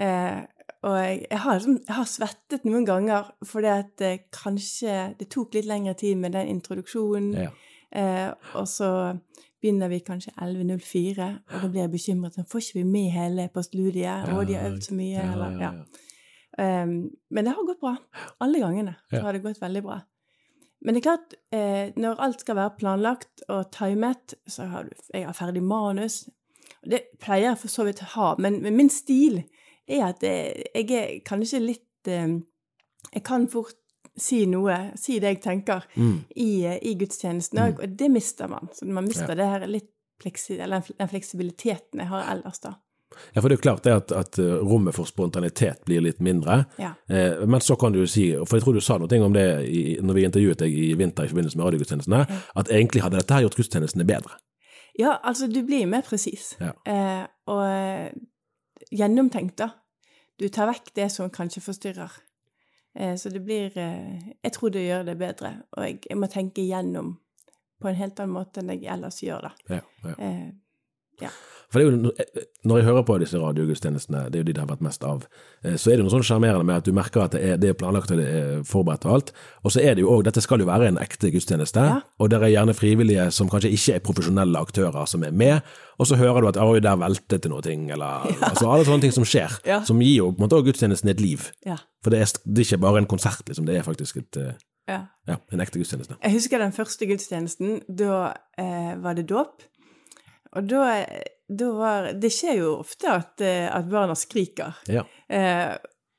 Eh, 0.00 0.38
og 0.86 0.94
jeg, 0.94 1.26
jeg, 1.30 1.38
har 1.42 1.56
liksom, 1.58 1.78
jeg 1.88 1.94
har 1.96 2.06
svettet 2.06 2.64
noen 2.68 2.84
ganger 2.86 3.30
fordi 3.46 3.70
at 3.72 4.02
eh, 4.06 4.20
kanskje 4.34 4.98
det 5.18 5.26
tok 5.34 5.56
litt 5.58 5.66
lengre 5.66 5.94
tid 5.98 6.20
med 6.22 6.36
den 6.36 6.52
introduksjonen. 6.52 7.32
Ja. 7.34 7.50
Eh, 7.90 8.28
og 8.54 8.68
så 8.70 8.90
begynner 9.58 9.90
vi 9.90 9.98
kanskje 10.06 10.30
11.04, 10.38 11.28
og 11.50 11.62
da 11.64 11.68
blir 11.72 11.82
jeg 11.82 11.90
bekymret. 11.96 12.36
Så 12.38 12.44
får 12.46 12.62
ikke 12.62 12.78
vi 12.78 12.84
med 12.92 13.10
hele 13.10 13.48
postludiet? 13.54 14.28
Og 14.36 14.46
de 14.46 14.54
har 14.54 14.68
øvd 14.70 14.84
så 14.86 14.94
mye, 14.94 15.24
eller 15.32 15.58
ja. 15.64 15.72
Um, 16.58 16.94
men 17.30 17.46
det 17.46 17.52
har 17.54 17.66
gått 17.68 17.78
bra. 17.82 17.92
Alle 18.42 18.58
gangene 18.58 18.96
Ja. 19.12 19.20
har 19.22 19.32
det 19.32 19.42
gått 19.44 19.60
veldig 19.62 19.82
bra. 19.82 20.00
Men 20.82 20.94
det 20.94 21.00
er 21.00 21.06
klart, 21.10 21.34
eh, 21.52 21.92
når 21.96 22.20
alt 22.22 22.40
skal 22.40 22.56
være 22.56 22.76
planlagt 22.78 23.42
og 23.48 23.70
timet, 23.74 24.34
så 24.46 24.66
har 24.70 24.82
du 24.84 24.90
Jeg 25.14 25.26
har 25.26 25.34
ferdig 25.34 25.62
manus. 25.62 26.28
Det 26.82 27.02
pleier 27.20 27.50
jeg 27.50 27.58
for 27.58 27.68
så 27.68 27.84
vidt 27.84 28.02
å 28.02 28.10
ha, 28.14 28.34
men, 28.38 28.62
men 28.62 28.76
min 28.76 28.90
stil 28.90 29.42
er 29.88 30.04
at 30.08 30.22
jeg 30.22 30.90
er 30.92 31.20
kanskje 31.24 31.60
litt 31.64 32.06
eh, 32.08 32.38
Jeg 33.14 33.22
kan 33.24 33.46
fort 33.48 33.74
si 34.18 34.42
noe, 34.50 34.74
si 34.98 35.20
det 35.22 35.28
jeg 35.36 35.42
tenker, 35.42 35.84
Mm. 35.96 36.24
i, 36.36 36.64
eh, 36.66 36.78
i 36.82 36.94
gudstjenesten 36.98 37.58
òg, 37.62 37.78
og 37.84 37.96
det 37.96 38.10
mister 38.10 38.48
man. 38.48 38.68
Så 38.74 38.84
man 38.86 39.04
mister 39.06 39.28
Ja. 39.28 39.34
det 39.34 39.46
her 39.46 39.66
litt 39.66 39.90
fleksi, 40.20 40.58
eller 40.60 40.82
den 40.98 41.08
fleksibiliteten 41.08 42.00
jeg 42.00 42.08
har 42.08 42.24
ellers, 42.34 42.58
da. 42.60 42.74
Ja, 43.34 43.40
for 43.40 43.48
det 43.48 43.54
er 43.54 43.60
jo 43.62 43.70
klart 43.70 43.82
det 43.84 43.92
at, 43.92 44.12
at 44.12 44.38
eh, 44.38 44.58
rommet 44.60 44.94
for 44.94 45.04
spontanitet 45.06 45.84
blir 45.86 46.02
litt 46.02 46.18
mindre. 46.20 46.66
Ja. 46.78 46.90
Eh, 47.08 47.46
men 47.46 47.60
så 47.60 47.76
kan 47.78 47.92
du 47.92 48.00
jo 48.00 48.06
si, 48.06 48.32
for 48.44 48.58
jeg 48.58 48.64
tror 48.64 48.74
du 48.74 48.80
sa 48.80 48.98
noe 48.98 49.22
om 49.24 49.32
det 49.32 49.46
i, 49.70 49.96
når 50.02 50.14
vi 50.14 50.24
intervjuet 50.28 50.58
deg 50.58 50.72
i 50.74 50.90
vinter 50.98 51.24
i 51.24 51.28
forbindelse 51.28 51.56
med 51.56 51.64
radiogudstjenestene, 51.66 52.26
at 52.56 52.68
egentlig 52.68 53.02
hadde 53.02 53.16
dette 53.22 53.32
her 53.34 53.42
gjort 53.46 53.56
gudstjenestene 53.56 54.04
bedre. 54.04 54.34
Ja, 54.98 55.16
altså, 55.22 55.46
du 55.46 55.62
blir 55.62 55.86
mer 55.86 56.02
presis. 56.02 56.56
Ja. 56.60 56.72
Eh, 56.84 57.26
og 57.46 58.10
gjennomtenkt, 58.90 59.58
da. 59.60 59.70
Du 60.38 60.48
tar 60.48 60.70
vekk 60.70 60.92
det 60.94 61.08
som 61.10 61.30
kanskje 61.34 61.62
forstyrrer. 61.64 62.12
Eh, 62.94 63.16
så 63.18 63.30
det 63.30 63.40
blir 63.44 63.74
eh, 63.78 64.30
Jeg 64.42 64.52
tror 64.54 64.70
det 64.70 64.86
gjør 64.86 65.04
det 65.10 65.18
bedre. 65.18 65.52
Og 65.76 65.84
jeg, 65.84 65.98
jeg 66.10 66.18
må 66.18 66.30
tenke 66.30 66.62
igjennom 66.62 67.16
på 67.78 67.90
en 67.90 67.98
helt 67.98 68.18
annen 68.20 68.34
måte 68.34 68.62
enn 68.62 68.72
jeg 68.74 68.88
ellers 68.90 69.20
gjør 69.22 69.48
da. 69.48 69.52
Ja, 69.70 69.82
ja. 70.04 70.16
Eh, 71.20 71.26
ja. 71.28 71.30
For 71.68 71.82
det 71.82 71.84
er 71.84 71.90
jo, 71.92 72.10
eh, 72.16 72.44
Når 72.64 72.78
jeg 72.78 72.84
hører 72.86 73.02
på 73.04 73.18
disse 73.20 73.36
radiogudstjenestene, 73.36 74.30
det 74.32 74.38
er 74.38 74.40
jo 74.40 74.44
de 74.48 74.52
det 74.56 74.62
har 74.62 74.68
vært 74.70 74.80
mest 74.86 75.02
av, 75.04 75.26
eh, 75.64 75.74
så 75.76 75.90
er 75.92 75.96
det 75.98 76.04
noe 76.06 76.12
sånn 76.14 76.24
sjarmerende 76.24 76.64
med 76.64 76.76
at 76.80 76.84
du 76.88 76.92
merker 76.96 77.20
at 77.26 77.34
det 77.36 77.42
er, 77.44 77.56
det 77.60 77.68
er 77.68 77.76
planlagt 77.76 78.10
og 78.14 78.16
det 78.16 78.24
er 78.28 78.62
forberedt 78.64 79.04
og 79.04 79.12
alt. 79.18 79.32
Og 79.64 79.74
så 79.74 79.82
er 79.84 79.94
det 79.98 80.00
jo 80.06 80.08
òg, 80.14 80.24
dette 80.24 80.40
skal 80.40 80.58
jo 80.64 80.68
være 80.70 80.88
en 80.88 80.96
ekte 81.02 81.28
gudstjeneste, 81.34 81.76
Ja. 81.84 82.00
og 82.18 82.30
det 82.30 82.40
er 82.40 82.48
gjerne 82.54 82.72
frivillige 82.74 83.30
som 83.36 83.50
kanskje 83.52 83.70
ikke 83.76 83.94
er 83.98 84.00
profesjonelle 84.00 84.56
aktører 84.64 85.06
som 85.06 85.22
er 85.24 85.30
med, 85.30 85.60
og 85.98 86.06
så 86.06 86.16
hører 86.16 86.40
du 86.40 86.48
at 86.48 86.56
oi, 86.56 86.80
der 86.80 86.96
veltet 86.96 87.42
det 87.42 87.50
noe 87.52 87.60
ting, 87.62 87.90
eller 87.90 88.24
altså 88.48 88.70
alle 88.72 88.84
sånne 88.88 89.00
ting 89.04 89.12
som 89.12 89.24
skjer, 89.28 89.60
Ja. 89.66 89.82
som 89.84 90.00
gir 90.00 90.16
jo 90.22 90.30
på 90.32 90.40
en 90.40 90.48
måte 90.48 90.56
også 90.56 90.70
gudstjenesten 90.72 91.10
et 91.10 91.20
liv. 91.20 91.50
ja. 91.66 91.76
For 92.02 92.10
det 92.10 92.20
er, 92.22 92.32
det 92.46 92.58
er 92.62 92.64
ikke 92.64 92.80
bare 92.80 92.98
en 92.98 93.06
konsert, 93.10 93.44
liksom, 93.46 93.66
det 93.66 93.76
er 93.76 93.82
faktisk 93.82 94.16
et, 94.16 94.36
eh, 94.40 94.52
ja. 94.88 95.02
ja, 95.28 95.36
en 95.52 95.60
ekte 95.60 95.76
gudstjeneste. 95.82 96.16
Jeg 96.22 96.32
husker 96.32 96.58
den 96.62 96.72
første 96.72 97.04
gudstjenesten. 97.06 97.82
Da 97.90 98.32
eh, 98.56 98.94
var 99.02 99.14
det 99.18 99.26
dåp. 99.28 99.66
Og 100.56 100.64
da, 100.70 100.84
da 101.48 101.68
var 101.76 102.12
Det 102.16 102.30
skjer 102.32 102.60
jo 102.62 102.74
ofte 102.80 103.10
at, 103.12 103.40
eh, 103.44 103.66
at 103.68 103.88
barna 103.90 104.14
skriker. 104.16 104.78
Ja. 104.88 105.04
Eh, 105.28 105.74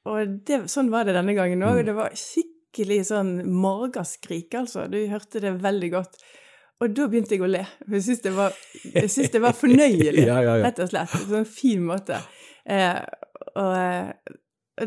og 0.09 0.35
det, 0.45 0.63
sånn 0.71 0.89
var 0.93 1.05
det 1.05 1.15
denne 1.17 1.33
gangen 1.37 1.63
òg. 1.65 1.79
Mm. 1.81 1.85
Det 1.89 1.95
var 1.97 2.13
skikkelig 2.17 2.99
sånn 3.09 3.31
magerskrik, 3.49 4.53
altså. 4.57 4.87
Du 4.91 4.99
hørte 5.11 5.41
det 5.43 5.55
veldig 5.61 5.89
godt. 5.97 6.19
Og 6.79 6.93
da 6.95 7.07
begynte 7.11 7.35
jeg 7.35 7.43
å 7.43 7.49
le. 7.51 7.65
For 7.83 7.97
jeg 7.97 8.05
syntes 8.05 8.23
det 8.23 8.35
var, 8.37 8.53
det 9.33 9.41
var 9.43 9.57
fornøyelig, 9.57 10.25
Ja, 10.29 10.37
ja, 10.45 10.53
rett 10.63 10.79
og 10.79 10.91
slett. 10.93 11.15
På 11.27 11.39
en 11.41 11.49
fin 11.49 11.81
måte. 11.83 12.21
Eh, 12.69 13.01
og, 13.55 13.73
eh, 13.75 14.37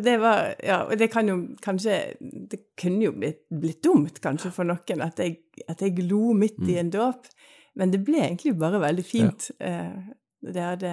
det 0.03 0.15
var 0.23 0.55
Ja, 0.65 0.79
og 0.87 0.97
det 0.97 1.11
kan 1.13 1.27
jo 1.29 1.35
kanskje 1.61 2.15
Det 2.49 2.59
kunne 2.81 3.03
jo 3.05 3.11
blitt, 3.13 3.43
blitt 3.53 3.83
dumt, 3.85 4.21
kanskje, 4.25 4.49
for 4.55 4.65
noen 4.65 5.03
at 5.05 5.19
jeg, 5.21 5.43
at 5.69 5.83
jeg 5.85 6.07
lo 6.09 6.33
midt 6.33 6.57
Mm. 6.63 6.69
i 6.73 6.79
en 6.81 6.91
dåp. 6.95 7.27
Men 7.79 7.93
det 7.95 8.03
ble 8.05 8.21
egentlig 8.27 8.57
bare 8.61 8.81
veldig 8.83 9.05
fint. 9.07 9.51
Ja. 9.61 9.87
det, 10.43 10.61
hadde, 10.63 10.91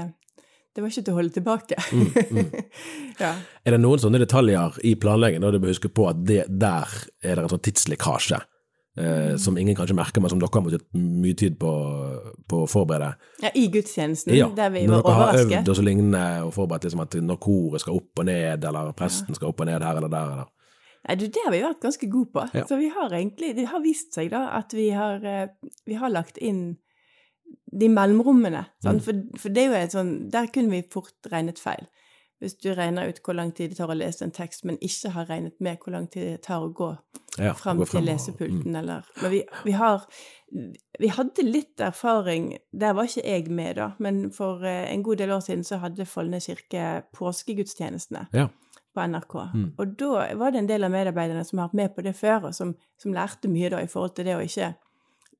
det 0.75 0.83
var 0.83 0.91
ikke 0.93 1.03
til 1.07 1.12
å 1.15 1.17
holde 1.17 1.33
tilbake. 1.36 1.79
Mm, 1.91 2.53
ja. 3.24 3.33
Er 3.65 3.75
det 3.75 3.81
noen 3.83 4.00
sånne 4.00 4.21
detaljer 4.21 4.77
i 4.88 4.93
planleggingen, 5.01 5.51
du 5.51 5.59
bør 5.59 5.74
huske 5.74 5.91
på 5.91 6.07
at 6.12 6.21
det, 6.29 6.45
der 6.48 6.88
er 7.25 7.36
det 7.36 7.43
en 7.43 7.51
sånn 7.51 7.63
tidslekkasje, 7.67 8.39
eh, 9.01 9.33
som 9.41 9.57
ingen 9.59 9.75
kanskje 9.75 9.98
merker, 9.98 10.24
men 10.24 10.31
som 10.31 10.39
dere 10.39 10.53
har 10.55 10.63
måttet 10.69 10.86
mye 10.95 11.36
tid 11.41 11.57
på, 11.59 11.74
på 12.48 12.62
å 12.63 12.69
forberede? 12.69 13.12
ja, 13.43 13.51
I 13.59 13.65
gudstjenesten, 13.74 14.38
Ja, 14.38 14.48
der 14.55 14.71
vi 14.77 14.86
var 14.88 15.01
overrasket. 15.03 15.03
når 15.03 15.09
dere 15.09 15.25
har 15.25 15.59
øvd 15.59 15.74
og 15.74 15.81
så 15.81 15.88
lignende, 15.89 16.24
og 16.48 16.53
forberedt 16.55 16.88
liksom 16.88 17.03
at 17.03 17.19
når 17.27 17.41
koret 17.43 17.83
skal 17.83 18.00
opp 18.00 18.24
og 18.24 18.29
ned, 18.31 18.69
eller 18.71 18.95
presten 18.95 19.36
skal 19.36 19.51
opp 19.51 19.65
og 19.65 19.69
ned 19.74 19.83
her 19.83 20.00
eller 20.00 20.15
der, 20.15 20.31
eller 20.38 20.48
Nei, 20.48 20.55
du, 21.15 21.25
det 21.27 21.41
har 21.45 21.53
vi 21.55 21.63
vært 21.63 21.81
ganske 21.81 22.09
gode 22.11 22.33
på. 22.35 22.43
Ja. 22.53 22.65
Så 22.69 22.77
vi 22.77 22.91
har 22.93 23.13
egentlig 23.15 23.55
Det 23.57 23.65
har 23.71 23.81
vist 23.81 24.13
seg, 24.13 24.29
da, 24.33 24.49
at 24.59 24.73
vi 24.75 24.89
har, 24.93 25.23
eh, 25.25 25.47
vi 25.85 25.97
har 25.97 26.13
lagt 26.13 26.37
inn 26.37 26.77
de 27.71 27.89
mellomrommene. 27.89 28.65
Mm. 28.85 28.99
For, 29.05 29.23
for 29.41 29.53
det 29.53 29.63
er 29.63 29.71
jo 29.71 29.79
et 29.79 29.95
sånn 29.95 30.13
Der 30.33 30.49
kunne 30.53 30.73
vi 30.73 30.83
fort 30.93 31.31
regnet 31.31 31.61
feil. 31.61 31.87
Hvis 32.39 32.55
du 32.63 32.69
regner 32.71 33.09
ut 33.09 33.17
hvor 33.25 33.35
lang 33.35 33.49
tid 33.51 33.73
det 33.73 33.77
tar 33.81 33.91
å 33.91 33.97
lese 33.97 34.23
en 34.23 34.31
tekst, 34.31 34.63
men 34.63 34.77
ikke 34.85 35.11
har 35.11 35.27
regnet 35.27 35.57
med 35.59 35.81
hvor 35.83 35.91
lang 35.91 36.05
tid 36.07 36.23
det 36.23 36.43
tar 36.45 36.63
å 36.63 36.69
gå 36.71 36.93
ja, 37.35 37.51
fram 37.57 37.81
til 37.83 38.05
lesepulten, 38.07 38.77
eller 38.79 39.07
Men 39.21 39.31
vi, 39.33 39.41
vi 39.65 39.73
har 39.75 40.05
Vi 40.99 41.11
hadde 41.13 41.43
litt 41.45 41.83
erfaring 41.83 42.53
Der 42.71 42.95
var 42.95 43.09
ikke 43.09 43.25
jeg 43.27 43.51
med, 43.51 43.75
da, 43.75 43.91
men 43.99 44.29
for 44.35 44.63
eh, 44.63 44.87
en 44.93 45.03
god 45.03 45.19
del 45.19 45.35
år 45.35 45.43
siden 45.43 45.67
så 45.67 45.81
hadde 45.83 46.07
Folne 46.07 46.39
kirke 46.39 47.03
påskegudstjenestene 47.17 48.27
Ja. 48.33 48.47
På 49.00 49.08
NRK. 49.08 49.34
Mm. 49.56 49.65
Og 49.79 49.96
da 50.03 50.27
var 50.44 50.51
det 50.51 50.60
en 50.65 50.70
del 50.70 50.84
av 50.89 50.91
medarbeiderne 50.94 51.46
som 51.48 51.63
har 51.63 51.72
vært 51.72 51.79
med 51.82 51.96
på 51.96 52.03
det 52.06 52.15
før, 52.20 52.50
og 52.51 52.53
som, 52.60 52.75
som 53.00 53.15
lærte 53.15 53.48
mye 53.51 53.72
da 53.72 53.79
i 53.82 53.88
forhold 53.89 54.15
til 54.20 54.27
det 54.29 54.36
å 54.38 54.44
ikke 54.46 54.74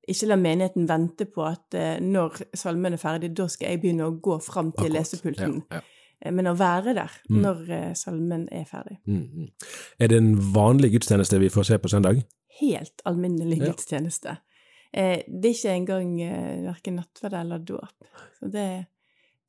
ikke 0.10 0.25
la 0.32 0.36
menigheten 0.42 0.88
vente 0.89 1.25
på 1.30 1.44
at 1.46 1.75
eh, 1.78 2.00
når 2.01 2.39
salmen 2.58 2.96
er 2.96 2.98
ferdig, 3.01 3.28
da 3.38 3.46
skal 3.51 3.70
jeg 3.75 3.82
begynne 3.84 4.08
å 4.08 4.16
gå 4.25 4.39
fram 4.42 4.72
til 4.74 4.88
Akkurat. 4.88 4.96
lesepulten. 4.96 5.60
Ja, 5.70 5.78
ja. 5.78 5.82
Eh, 6.25 6.32
Men 6.34 6.48
å 6.50 6.56
være 6.58 6.96
der 6.98 7.12
Mm. 7.30 7.42
når 7.44 7.70
eh, 7.75 7.94
salmen 7.94 8.48
er 8.51 8.66
ferdig. 8.66 8.98
Mm, 9.06 9.20
mm. 9.36 9.50
Er 10.00 10.08
det 10.08 10.18
en 10.18 10.32
vanlig 10.56 10.92
gudstjeneste 10.96 11.39
vi 11.39 11.50
får 11.54 11.63
se 11.70 11.78
på 11.78 11.89
søndag? 11.94 12.24
helt 12.60 13.01
alminnelig 13.06 13.60
Ja. 13.62 13.66
gudstjeneste. 13.70 14.38
Eh, 14.94 15.22
det 15.30 15.46
er 15.46 15.54
ikke 15.54 15.75
engang 15.78 16.22
eh, 16.22 16.63
verken 16.66 16.96
nattverd 16.98 17.34
eller 17.44 17.60
dåp. 17.60 18.10
Så 18.39 18.50
det, 18.51 18.86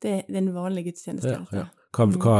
det, 0.01 0.13
det 0.29 0.35
er 0.35 0.41
en 0.45 0.53
vanlig 0.53 0.85
gudstjeneste. 0.85 1.33
Ja, 1.51 1.57
ja. 1.57 1.65
Hva, 1.91 2.05
hva, 2.07 2.35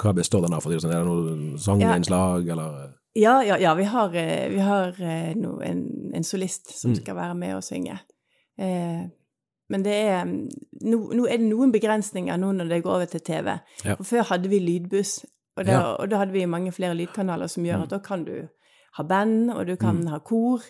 hva 0.00 0.12
består 0.16 0.42
den 0.46 0.54
av? 0.56 0.62
For 0.62 0.70
å 0.70 0.72
si 0.72 0.78
det 0.78 0.84
sånn? 0.86 0.94
Er 0.96 1.04
det 1.04 1.10
noe 1.10 1.58
sanginnslag, 1.60 2.48
eller 2.54 2.94
Ja, 3.18 3.40
ja, 3.42 3.56
ja, 3.58 3.74
vi 3.74 3.84
har, 3.84 4.14
eh, 4.14 4.48
vi 4.48 4.58
har 4.60 4.94
eh, 5.00 5.34
no, 5.36 5.58
en, 5.60 6.10
en 6.14 6.22
solist 6.24 6.70
som 6.78 6.92
Mm. 6.92 6.96
skal 7.02 7.16
være 7.16 7.34
med 7.36 7.54
og 7.56 7.62
synge. 7.62 7.98
Eh, 8.58 9.08
men 9.70 9.82
det 9.82 9.92
er 10.08 10.24
mm, 10.24 10.48
nå, 10.84 11.00
nå 11.14 11.26
er 11.28 11.36
det 11.38 11.48
noen 11.50 11.72
begrensninger 11.72 12.38
nå 12.38 12.52
når 12.56 12.68
det 12.68 12.82
går 12.84 12.94
over 12.94 13.06
til 13.10 13.20
TV. 13.20 13.58
Ja. 13.84 13.96
For 13.96 14.04
før 14.04 14.22
hadde 14.30 14.48
vi 14.48 14.58
lydbuss, 14.60 15.24
og 15.58 15.66
da, 15.66 15.72
Ja. 15.72 15.80
og 15.98 16.08
da 16.10 16.18
hadde 16.22 16.32
vi 16.32 16.46
mange 16.46 16.72
flere 16.72 16.94
lydkanaler 16.94 17.48
som 17.50 17.64
gjør 17.64 17.76
Mm. 17.78 17.82
at 17.82 17.88
da 17.90 17.98
kan 17.98 18.24
du 18.24 18.48
ha 18.96 19.02
band, 19.04 19.50
og 19.50 19.66
du 19.66 19.76
kan 19.76 20.06
ha 20.06 20.18
kor. 20.20 20.62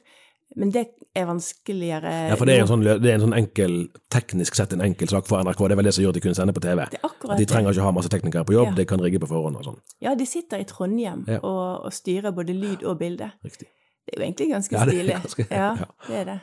Men 0.56 0.70
det 0.72 0.86
er 1.14 1.26
vanskeligere 1.28 2.10
Ja, 2.30 2.34
for 2.38 2.46
det 2.48 2.54
er, 2.56 2.62
en 2.62 2.68
sånn, 2.70 2.82
det 2.84 3.10
er 3.10 3.14
en 3.18 3.20
sånn 3.26 3.36
enkel, 3.36 3.74
teknisk 4.10 4.54
sett 4.56 4.72
en 4.72 4.80
enkel 4.80 5.08
sak 5.10 5.26
for 5.28 5.42
NRK. 5.44 5.58
Det 5.68 5.72
er 5.72 5.76
vel 5.76 5.84
det 5.84 5.94
som 5.94 6.02
gjør 6.04 6.08
at 6.14 6.14
de 6.14 6.20
kunne 6.24 6.34
sende 6.38 6.54
på 6.56 6.62
TV. 6.64 6.84
Det 6.90 6.98
er 7.02 7.08
akkurat 7.08 7.32
At 7.34 7.38
de 7.42 7.46
trenger 7.50 7.70
ikke 7.76 7.82
ha 7.84 7.92
masse 7.92 8.08
teknikere 8.08 8.44
på 8.48 8.54
jobb, 8.56 8.68
Ja. 8.72 8.74
de 8.74 8.84
kan 8.88 9.00
rigge 9.00 9.20
på 9.20 9.28
forhånd 9.28 9.56
og 9.60 9.64
sånn. 9.64 9.78
Ja, 10.00 10.14
de 10.14 10.26
sitter 10.26 10.58
i 10.58 10.64
Trondheim 10.64 11.24
Ja. 11.28 11.38
og, 11.42 11.84
og 11.84 11.92
styrer 11.92 12.32
både 12.32 12.54
lyd 12.56 12.82
og 12.84 12.98
bilde. 12.98 13.30
Riktig. 13.44 13.68
Det 14.06 14.16
er 14.16 14.20
jo 14.20 14.24
egentlig 14.32 14.48
ganske 14.54 14.72
Ja, 14.72 14.84
det 14.84 14.94
er 14.94 14.98
stilig. 14.98 15.22
ganske- 15.22 15.50
ja, 15.50 15.74
det 16.08 16.16
er 16.16 16.24
det. 16.24 16.40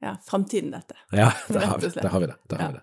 Ja, 0.00 0.12
framtiden, 0.30 0.70
dette. 0.70 0.94
Ja, 1.12 1.32
der 1.50 1.58
har 1.66 1.78
vi, 1.78 1.88
der 1.88 2.08
har 2.08 2.20
vi 2.20 2.26
det. 2.26 2.34
Der 2.48 2.56
har 2.62 2.68
vi 2.68 2.78
det. 2.78 2.82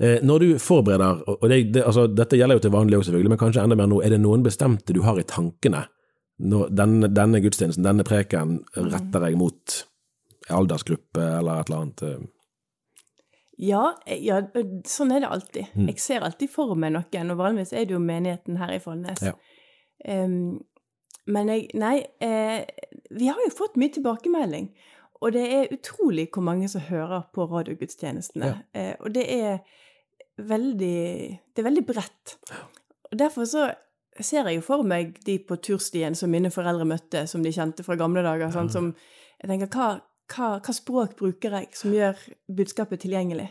Eh, 0.00 0.18
når 0.26 0.38
du 0.40 0.58
forbereder, 0.58 1.22
og 1.28 1.38
og 1.42 1.48
det, 1.48 1.72
det, 1.72 1.84
altså, 1.86 2.08
dette 2.12 2.34
gjelder 2.36 2.56
jo 2.58 2.64
til 2.66 2.70
vanlig 2.74 2.98
òg 2.98 3.04
selvfølgelig, 3.06 3.28
men 3.28 3.38
kanskje 3.38 3.62
enda 3.62 3.76
mer 3.76 3.86
nå, 3.86 4.00
er 4.04 4.08
det 4.10 4.20
noen 4.20 4.42
bestemte 4.42 4.92
du 4.92 5.02
har 5.02 5.16
i 5.20 5.22
tankene? 5.22 5.84
Når 6.40 6.68
denne, 6.74 7.06
denne 7.14 7.40
gudstjenesten, 7.40 7.84
denne 7.84 8.02
preken, 8.04 8.64
Mm. 8.76 8.90
retter 8.92 9.26
jeg 9.28 9.36
mot 9.38 9.84
aldersgruppe 10.54 11.22
eller 11.38 11.60
et 11.60 11.70
eller 11.70 11.82
annet? 11.82 12.02
eh, 12.02 12.26
Ja, 13.58 13.82
eh, 14.06 14.20
ja, 14.22 14.40
sånn 14.86 15.12
er 15.12 15.24
det 15.24 15.32
alltid. 15.34 15.72
Mm. 15.74 15.88
Jeg 15.90 16.00
ser 16.00 16.26
alltid 16.26 16.50
for 16.50 16.74
meg 16.78 16.92
noen, 16.94 17.32
og 17.34 17.40
vanligvis 17.40 17.72
er 17.72 17.88
det 17.88 17.96
jo 17.96 18.02
menigheten 18.02 18.60
her 18.60 18.76
i 18.76 18.82
Follnes. 18.82 19.22
Ja. 19.22 19.34
Um, 20.06 20.60
men 21.26 21.48
jeg 21.50 21.66
Nei, 21.74 22.06
eh, 22.24 22.64
vi 23.10 23.26
har 23.26 23.40
jo 23.44 23.50
fått 23.52 23.76
mye 23.76 23.92
tilbakemelding. 23.92 24.70
Og 25.20 25.34
det 25.34 25.44
er 25.50 25.72
utrolig 25.74 26.28
hvor 26.32 26.44
mange 26.46 26.68
som 26.70 26.84
hører 26.86 27.26
på 27.34 27.48
radiogudstjenestene. 27.50 28.46
Ja. 28.46 28.54
Eh, 28.72 28.94
og 29.00 29.12
det 29.14 29.26
er 29.26 29.58
veldig 30.38 31.40
Det 31.54 31.58
er 31.58 31.66
veldig 31.66 31.86
bredt. 31.86 32.36
Og 33.10 33.18
derfor 33.18 33.44
så 33.44 33.72
ser 34.20 34.46
jeg 34.46 34.58
jo 34.60 34.66
for 34.66 34.82
meg 34.86 35.18
de 35.26 35.38
på 35.38 35.56
turstien 35.62 36.14
som 36.14 36.30
mine 36.30 36.50
foreldre 36.50 36.86
møtte, 36.86 37.26
som 37.26 37.42
de 37.42 37.52
kjente 37.54 37.84
fra 37.86 37.96
gamle 37.98 38.22
dager. 38.22 38.50
Sånn, 38.54 38.70
som 38.70 38.94
jeg 39.42 39.50
tenker, 39.50 39.68
hva, 39.74 40.00
hva, 40.28 40.58
hva 40.60 40.74
språk 40.76 41.16
bruker 41.18 41.54
jeg 41.58 41.68
som 41.78 41.94
gjør 41.94 42.18
budskapet 42.60 43.00
tilgjengelig? 43.04 43.48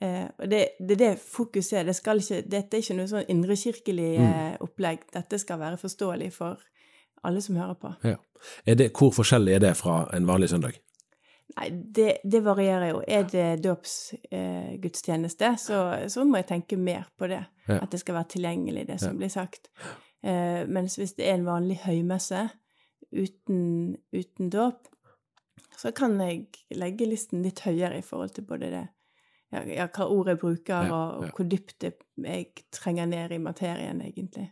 Eh, 0.00 0.26
og 0.38 0.48
det, 0.50 0.62
det 0.78 0.98
det 1.00 1.12
fokuset. 1.18 1.84
Det 1.86 1.94
skal 1.96 2.20
ikke, 2.22 2.42
dette 2.46 2.76
er 2.78 2.82
ikke 2.84 2.96
noe 2.98 3.10
sånn 3.10 3.30
indrekirkelig 3.34 4.10
eh, 4.22 4.56
opplegg. 4.64 5.06
Dette 5.14 5.38
skal 5.42 5.58
være 5.60 5.80
forståelig 5.80 6.32
for 6.36 6.60
alle 7.26 7.40
som 7.42 7.56
hører 7.58 7.74
på. 7.82 7.94
Ja. 8.06 8.16
Det, 8.64 8.92
hvor 8.94 9.10
forskjellig 9.10 9.56
er 9.56 9.64
det 9.66 9.72
fra 9.76 10.04
en 10.14 10.28
vanlig 10.28 10.52
søndag? 10.52 10.76
Nei, 11.56 11.70
det, 11.96 12.18
det 12.28 12.42
varierer 12.44 12.92
jo. 12.92 13.00
Er 13.08 13.24
det 13.26 13.46
dåpsgudstjeneste, 13.64 15.44
eh, 15.52 15.56
så, 15.58 15.78
så 16.12 16.24
må 16.28 16.38
jeg 16.42 16.48
tenke 16.52 16.76
mer 16.78 17.08
på 17.18 17.26
det. 17.30 17.42
Ja. 17.68 17.80
At 17.82 17.90
det 17.92 18.00
skal 18.02 18.18
være 18.20 18.32
tilgjengelig, 18.36 18.86
det 18.88 19.00
som 19.02 19.14
Ja. 19.16 19.18
blir 19.18 19.32
sagt. 19.32 19.70
Eh, 20.22 20.62
mens 20.68 20.96
hvis 20.98 21.14
det 21.18 21.26
er 21.28 21.34
en 21.38 21.46
vanlig 21.46 21.80
høymesse 21.84 22.48
uten, 23.12 23.96
uten 24.12 24.50
dåp, 24.50 24.88
så 25.76 25.92
kan 25.96 26.18
jeg 26.20 26.46
legge 26.76 27.08
listen 27.08 27.42
litt 27.46 27.64
høyere 27.66 27.98
i 27.98 28.06
forhold 28.06 28.34
til 28.36 28.46
både 28.48 28.70
det 28.74 28.86
ja, 29.48 29.62
ja, 29.64 29.86
hva 29.88 30.06
ord 30.12 30.28
jeg 30.28 30.38
bruker, 30.42 30.90
og, 30.92 31.22
og 31.22 31.36
hvor 31.36 31.46
dypt 31.48 31.86
jeg 31.86 32.64
trenger 32.74 33.06
ned 33.08 33.32
i 33.32 33.38
materien, 33.40 34.02
egentlig. 34.04 34.50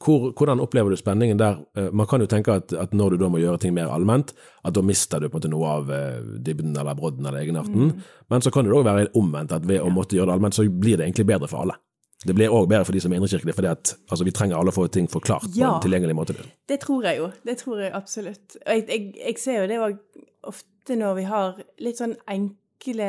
Hvor, 0.00 0.30
hvordan 0.32 0.62
opplever 0.64 0.94
du 0.94 0.96
spenningen 0.96 1.40
der? 1.40 1.58
Eh, 1.76 1.90
Man 1.92 2.08
kan 2.08 2.24
jo 2.24 2.28
tenke 2.30 2.54
at, 2.56 2.72
at 2.72 2.94
når 2.96 3.12
du 3.12 3.24
da 3.24 3.28
må 3.28 3.42
gjøre 3.42 3.60
ting 3.60 3.74
mer 3.76 3.92
allment, 3.92 4.32
at 4.64 4.76
da 4.76 4.80
mister 4.80 5.20
du 5.20 5.28
på 5.28 5.36
en 5.36 5.42
måte 5.42 5.50
noe 5.52 5.74
av 5.74 5.92
eh, 5.92 6.22
dybden 6.46 6.72
eller 6.72 6.96
brodden 6.96 7.28
eller 7.28 7.42
egenarten. 7.42 7.90
Mm. 7.90 8.06
Men 8.32 8.44
så 8.44 8.52
kan 8.54 8.64
det 8.64 8.72
òg 8.72 8.88
være 8.88 9.10
omvendt, 9.20 9.52
at 9.52 9.68
ved 9.68 9.84
å 9.84 9.92
måtte 9.92 10.16
gjøre 10.16 10.30
det 10.30 10.38
allment, 10.38 10.56
så 10.56 10.64
blir 10.64 10.96
det 10.96 11.04
egentlig 11.10 11.28
bedre 11.28 11.50
for 11.50 11.66
alle. 11.66 11.76
Det 12.24 12.34
blir 12.34 12.50
òg 12.50 12.70
bedre 12.72 12.88
for 12.88 12.96
de 12.96 13.04
som 13.04 13.12
er 13.12 13.20
indrekirkelige, 13.20 13.54
fordi 13.54 13.68
altså, 13.70 14.24
vi 14.26 14.32
trenger 14.34 14.56
alle 14.58 14.72
å 14.72 14.74
få 14.74 14.88
ting 14.90 15.06
forklart 15.12 15.52
på 15.52 15.60
en 15.60 15.84
tilgjengelig 15.84 16.16
måte. 16.18 16.34
Det 16.66 16.80
tror 16.82 17.04
jeg 17.06 17.20
jo. 17.20 17.28
Det 17.46 17.58
tror 17.60 17.84
jeg 17.84 17.92
absolutt. 17.94 18.56
Og 18.64 18.72
jeg, 18.72 18.88
jeg, 18.88 19.12
jeg 19.20 19.38
ser 19.44 19.60
jo 19.60 19.68
det 19.70 19.78
òg 19.84 20.00
ofte 20.48 20.96
når 20.96 21.16
vi 21.18 21.24
har 21.28 21.62
litt 21.84 22.00
sånn 22.00 22.16
enkle 22.26 23.08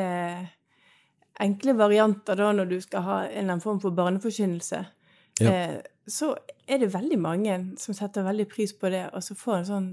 Enkle 1.40 1.72
varianter 1.72 2.36
da 2.36 2.50
når 2.52 2.66
du 2.68 2.74
skal 2.84 3.04
ha 3.06 3.14
en 3.22 3.30
eller 3.30 3.46
annen 3.46 3.62
form 3.64 3.78
for 3.80 3.96
barneforkynnelse. 3.96 4.80
Ja. 5.40 5.48
Eh, 5.48 5.78
så 6.04 6.34
er 6.68 6.82
det 6.82 6.90
veldig 6.92 7.16
mange 7.16 7.54
som 7.80 7.96
setter 7.96 8.26
veldig 8.26 8.44
pris 8.50 8.74
på 8.76 8.90
det, 8.92 9.06
og 9.14 9.24
så 9.24 9.36
får 9.38 9.54
en 9.54 9.68
sånn 9.70 9.86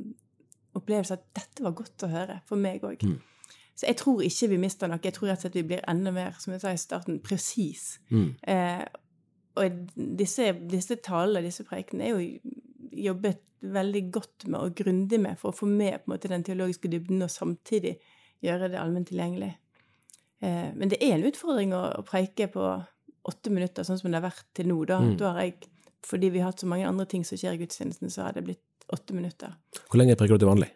opplevelse 0.76 1.16
at 1.16 1.24
dette 1.38 1.64
var 1.64 1.76
godt 1.78 2.04
å 2.04 2.12
høre 2.12 2.40
for 2.50 2.60
meg 2.60 2.84
òg. 2.84 3.06
Mm. 3.06 3.16
Så 3.78 3.86
jeg 3.86 4.00
tror 4.02 4.24
ikke 4.26 4.50
vi 4.52 4.60
mister 4.62 4.90
noe. 4.90 5.00
Jeg 5.04 5.16
tror 5.16 5.30
rett 5.30 5.40
og 5.40 5.46
slett 5.46 5.60
vi 5.60 5.66
blir 5.72 5.84
enda 5.88 6.12
mer, 6.12 6.36
som 6.42 6.52
jeg 6.52 6.66
sa 6.66 6.74
i 6.74 6.82
starten, 6.82 7.20
presis. 7.24 8.00
Mm. 8.10 8.30
Eh, 8.42 8.86
og 9.58 9.82
disse, 9.96 10.52
disse 10.70 10.98
talene, 11.06 11.46
disse 11.46 11.66
preikene, 11.66 12.08
er 12.08 12.18
jo 12.18 12.56
jobbet 13.08 13.44
veldig 13.62 14.12
godt 14.12 14.46
med 14.48 14.60
og 14.60 14.76
grundig 14.78 15.20
med 15.20 15.38
for 15.40 15.52
å 15.52 15.58
få 15.58 15.66
med 15.70 16.04
på 16.04 16.12
en 16.12 16.14
måte 16.16 16.30
den 16.30 16.44
teologiske 16.44 16.90
dybden 16.92 17.24
og 17.26 17.30
samtidig 17.34 17.96
gjøre 18.46 18.70
det 18.72 18.78
allment 18.80 19.08
tilgjengelig. 19.10 19.54
Eh, 20.42 20.70
men 20.76 20.90
det 20.90 21.00
er 21.02 21.16
en 21.18 21.26
utfordring 21.26 21.74
å, 21.74 21.82
å 21.98 22.04
preike 22.06 22.48
på 22.54 22.68
åtte 23.28 23.50
minutter, 23.52 23.84
sånn 23.84 23.98
som 24.00 24.12
det 24.12 24.22
har 24.22 24.30
vært 24.30 24.46
til 24.56 24.68
nå. 24.70 24.78
Da, 24.88 25.00
Mm. 25.02 25.18
da 25.18 25.32
har 25.34 25.42
jeg, 25.48 25.56
fordi 26.06 26.30
vi 26.32 26.40
har 26.40 26.52
hatt 26.52 26.60
så 26.62 26.68
mange 26.70 26.86
andre 26.88 27.06
ting 27.10 27.26
som 27.26 27.38
skjer 27.38 27.58
i 27.58 27.62
gudstjenesten, 27.66 28.10
så 28.14 28.24
har 28.28 28.34
det 28.38 28.44
blitt 28.46 28.64
åtte 28.94 29.14
minutter. 29.18 29.56
Hvor 29.90 29.98
lenge 30.00 30.16
preker 30.16 30.38
du 30.38 30.46
til 30.46 30.48
vanlig? 30.54 30.70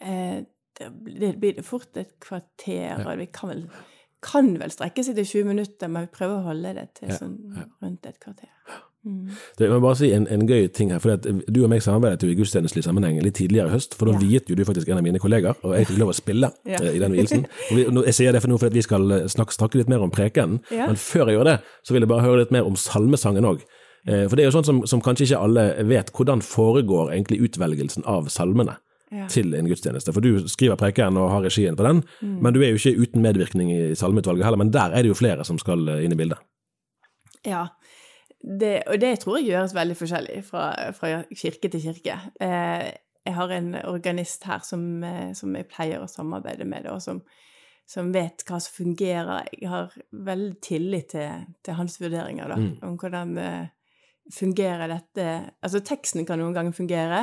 Eh, 0.00 0.42
det, 0.76 0.88
det 1.20 1.30
blir 1.40 1.54
det 1.56 1.64
fort 1.64 1.96
et 1.96 2.18
kvarter, 2.20 2.98
Ja. 2.98 2.98
og 3.06 3.18
vi 3.18 3.26
kan 3.32 3.48
vel, 3.54 3.62
kan 4.20 4.50
vel 4.58 4.70
strekke 4.74 5.04
seg 5.06 5.14
til 5.14 5.24
20 5.24 5.44
minutter, 5.54 5.88
men 5.88 6.06
vi 6.08 6.12
prøver 6.18 6.40
å 6.40 6.44
holde 6.50 6.74
det 6.74 6.88
til 6.98 7.08
Ja, 7.08 7.16
sånn 7.22 7.38
rundt 7.80 8.06
et 8.10 8.18
kvarter. 8.20 8.50
Mm. 9.04 9.26
Det, 9.58 9.66
jeg 9.66 9.70
må 9.70 9.80
bare 9.84 9.96
si 10.00 10.08
en, 10.16 10.26
en 10.32 10.46
gøy 10.48 10.68
ting 10.72 10.90
her, 10.90 10.98
for 10.98 11.16
Du 11.20 11.58
og 11.62 11.68
meg 11.68 11.82
samarbeidet 11.84 12.22
jo 12.24 12.30
i 12.32 12.36
gudstjenestelig 12.38 12.84
sammenheng 12.86 13.18
litt 13.22 13.34
tidligere 13.36 13.68
i 13.68 13.74
høst, 13.74 13.94
for 13.98 14.06
da 14.08 14.12
Ja. 14.16 14.18
viet 14.22 14.48
jo 14.48 14.54
du 14.56 14.64
faktisk 14.64 14.88
en 14.88 14.96
av 14.96 15.04
mine 15.04 15.18
kollegaer, 15.20 15.54
og 15.62 15.74
jeg 15.76 15.86
fikk 15.90 15.98
lov 16.00 16.08
å 16.14 16.16
spille 16.16 16.50
Ja. 16.64 16.78
eh, 16.80 16.94
i 16.96 16.98
den 17.02 17.12
vielsen. 17.12 17.44
Vi- 17.70 17.84
Jeg 18.06 18.14
sier 18.14 18.32
det 18.32 18.40
for 18.40 18.48
nå 18.48 18.58
for 18.58 18.66
at 18.66 18.72
vi 18.72 18.80
skal 18.82 19.04
eh, 19.12 19.26
snakke, 19.28 19.52
snakke 19.52 19.76
litt 19.76 19.88
mer 19.92 20.00
om 20.02 20.10
prekenen, 20.10 20.60
Ja. 20.72 20.86
men 20.86 20.96
før 20.96 21.28
jeg 21.28 21.36
gjør 21.38 21.44
det, 21.44 21.58
så 21.84 21.92
vil 21.92 22.00
jeg 22.02 22.08
bare 22.08 22.22
høre 22.24 22.38
litt 22.44 22.50
mer 22.56 22.64
om 22.64 22.74
salmesangen 22.76 23.44
òg. 23.44 23.60
For 24.04 24.36
det 24.36 24.42
er 24.44 24.50
jo 24.50 24.56
sånn 24.60 24.64
som, 24.68 24.80
som 24.86 25.00
kanskje 25.00 25.24
ikke 25.24 25.38
alle 25.40 25.62
vet, 25.88 26.10
hvordan 26.12 26.42
foregår 26.44 27.12
egentlig 27.14 27.40
utvelgelsen 27.46 28.04
av 28.04 28.26
salmene 28.28 28.74
til 29.32 29.54
en 29.56 29.64
gudstjeneste? 29.64 30.12
For 30.12 30.20
du 30.20 30.44
skriver 30.46 30.76
prekenen 30.76 31.16
og 31.16 31.30
har 31.30 31.40
regien 31.46 31.76
på 31.76 31.84
den, 31.86 32.02
Mm. 32.20 32.40
men 32.42 32.52
du 32.52 32.60
er 32.60 32.74
jo 32.74 32.76
ikke 32.80 33.00
uten 33.00 33.22
medvirkning 33.24 33.70
i 33.72 33.94
salmeutvalget 33.96 34.44
heller, 34.44 34.60
men 34.60 34.70
der 34.70 34.92
er 34.92 35.00
det 35.02 35.08
jo 35.08 35.14
flere 35.16 35.44
som 35.44 35.56
skal 35.58 35.88
eh, 35.88 36.04
inn 36.04 36.12
i 36.12 36.16
bildet. 36.20 36.36
Ja. 37.46 37.66
Det, 38.44 38.82
og 38.92 38.98
det 39.00 39.14
tror 39.22 39.38
jeg 39.38 39.46
gjøres 39.48 39.72
veldig 39.74 39.94
forskjellig 39.96 40.42
fra, 40.44 40.64
fra 40.92 41.22
kirke 41.32 41.70
til 41.72 41.80
kirke. 41.80 42.16
Eh, 42.44 42.90
jeg 43.24 43.34
har 43.38 43.52
en 43.56 43.70
organist 43.88 44.44
her 44.44 44.60
som, 44.68 44.82
eh, 45.02 45.30
som 45.32 45.54
jeg 45.56 45.68
pleier 45.72 46.02
å 46.04 46.08
samarbeide 46.10 46.66
med, 46.68 46.84
og 46.92 47.00
som, 47.00 47.22
som 47.88 48.10
vet 48.12 48.44
hva 48.44 48.58
som 48.60 48.74
fungerer. 48.84 49.48
Jeg 49.56 49.70
har 49.72 49.94
veldig 50.12 50.58
tillit 50.60 51.08
til, 51.14 51.46
til 51.64 51.78
hans 51.78 51.96
vurderinger 52.02 52.52
da, 52.52 52.58
Mm. 52.60 52.74
om 52.82 52.98
hvordan 53.00 53.38
eh, 53.38 53.66
fungerer 54.32 54.88
dette 54.92 55.24
Altså, 55.62 55.80
teksten 55.80 56.26
kan 56.26 56.38
noen 56.38 56.54
ganger 56.54 56.72
fungere, 56.76 57.22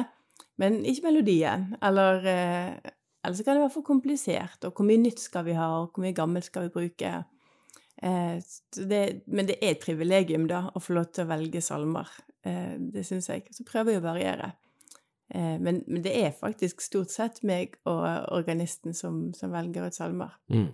men 0.58 0.82
ikke 0.86 1.06
melodien. 1.12 1.76
Eller, 1.84 2.26
eh, 2.26 2.92
eller 3.24 3.38
så 3.38 3.44
kan 3.46 3.56
det 3.60 3.68
være 3.68 3.74
for 3.78 3.86
komplisert, 3.86 4.66
og 4.66 4.74
hvor 4.74 4.86
mye 4.90 4.98
nytt 5.06 5.20
skal 5.22 5.46
vi 5.46 5.54
ha, 5.54 5.70
og 5.84 5.94
hvor 5.94 6.02
mye 6.02 6.18
gammelt 6.18 6.46
skal 6.50 6.64
vi 6.66 6.74
bruke? 6.80 7.14
Eh, 8.02 8.38
det, 8.90 9.02
men 9.28 9.46
det 9.50 9.60
er 9.62 9.76
et 9.76 9.84
privilegium, 9.84 10.48
da, 10.50 10.64
å 10.74 10.82
få 10.82 10.96
lov 10.98 11.12
til 11.14 11.26
å 11.26 11.30
velge 11.30 11.62
salmer. 11.62 12.10
Eh, 12.44 12.76
det 12.94 13.06
syns 13.06 13.30
jeg. 13.30 13.46
Så 13.54 13.66
prøver 13.68 13.94
jeg 13.96 14.02
å 14.02 14.08
variere. 14.08 14.52
Eh, 15.34 15.58
men, 15.62 15.84
men 15.88 16.02
det 16.06 16.16
er 16.24 16.34
faktisk 16.36 16.82
stort 16.82 17.14
sett 17.14 17.44
meg 17.48 17.78
og 17.86 18.02
organisten 18.34 18.96
som, 18.98 19.28
som 19.38 19.54
velger 19.54 19.88
ut 19.88 19.98
salmer. 19.98 20.34
Mm. 20.52 20.72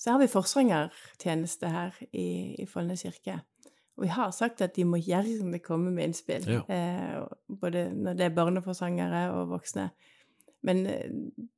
Så 0.00 0.14
har 0.14 0.20
vi 0.22 0.30
forsangertjeneste 0.32 1.68
her 1.68 1.96
i, 2.12 2.56
i 2.62 2.66
Follnes 2.68 3.02
kirke. 3.04 3.40
Og 3.98 4.06
vi 4.06 4.12
har 4.14 4.30
sagt 4.32 4.62
at 4.64 4.72
de 4.78 4.86
må 4.88 4.96
gjerne 4.96 5.58
komme 5.60 5.90
med 5.92 6.08
innspill, 6.08 6.46
Ja. 6.48 6.62
eh, 6.72 7.18
både 7.60 7.90
når 7.92 8.16
det 8.16 8.24
er 8.30 8.36
barneforsangere 8.36 9.26
og 9.34 9.50
voksne. 9.56 9.90
Men 10.62 10.86
eh, 10.86 11.08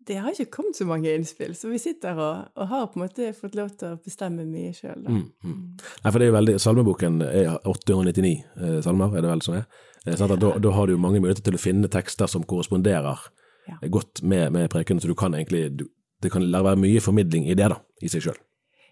det 0.07 0.19
har 0.23 0.31
ikke 0.31 0.51
kommet 0.57 0.79
så 0.79 0.87
mange 0.87 1.11
innspill, 1.11 1.55
så 1.59 1.71
vi 1.73 1.81
sitter 1.83 2.19
og, 2.19 2.53
og 2.55 2.69
har 2.71 2.87
på 2.91 2.99
en 2.99 3.05
måte 3.05 3.33
fått 3.35 3.57
lov 3.59 3.73
til 3.79 3.95
å 3.95 4.01
bestemme 4.03 4.45
mye 4.47 4.71
sjøl. 4.77 5.03
Mm, 5.03 5.25
mm. 5.43 5.57
Nei, 6.05 6.11
for 6.11 6.19
det 6.19 6.27
er 6.27 6.31
jo 6.31 6.37
veldig, 6.37 6.59
Salmeboken 6.63 7.23
er 7.27 7.57
899 7.59 8.33
eh, 8.33 8.79
salmer, 8.85 9.17
er 9.17 9.25
det 9.25 9.33
vel 9.33 9.45
som 9.47 9.59
er. 9.59 9.67
Eh, 10.07 10.15
sant? 10.15 10.35
at 10.35 10.43
Da, 10.43 10.55
da 10.63 10.75
har 10.77 10.87
du 10.87 10.95
jo 10.95 11.03
mange 11.03 11.23
muligheter 11.23 11.47
til 11.49 11.59
å 11.59 11.63
finne 11.63 11.91
tekster 11.93 12.31
som 12.31 12.47
korresponderer 12.47 13.29
Ja. 13.69 13.77
eh, 13.81 13.89
godt 13.91 14.23
med, 14.23 14.53
med 14.53 14.71
prekenen, 14.71 15.03
så 15.03 15.11
du 15.11 15.19
kan 15.19 15.35
egentlig 15.35 15.69
du, 15.77 15.87
Det 16.23 16.31
kan 16.31 16.45
være 16.47 16.79
mye 16.79 17.01
formidling 17.03 17.49
i 17.51 17.55
det, 17.59 17.69
da, 17.73 17.81
i 18.03 18.09
seg 18.09 18.23
sjøl. 18.23 18.37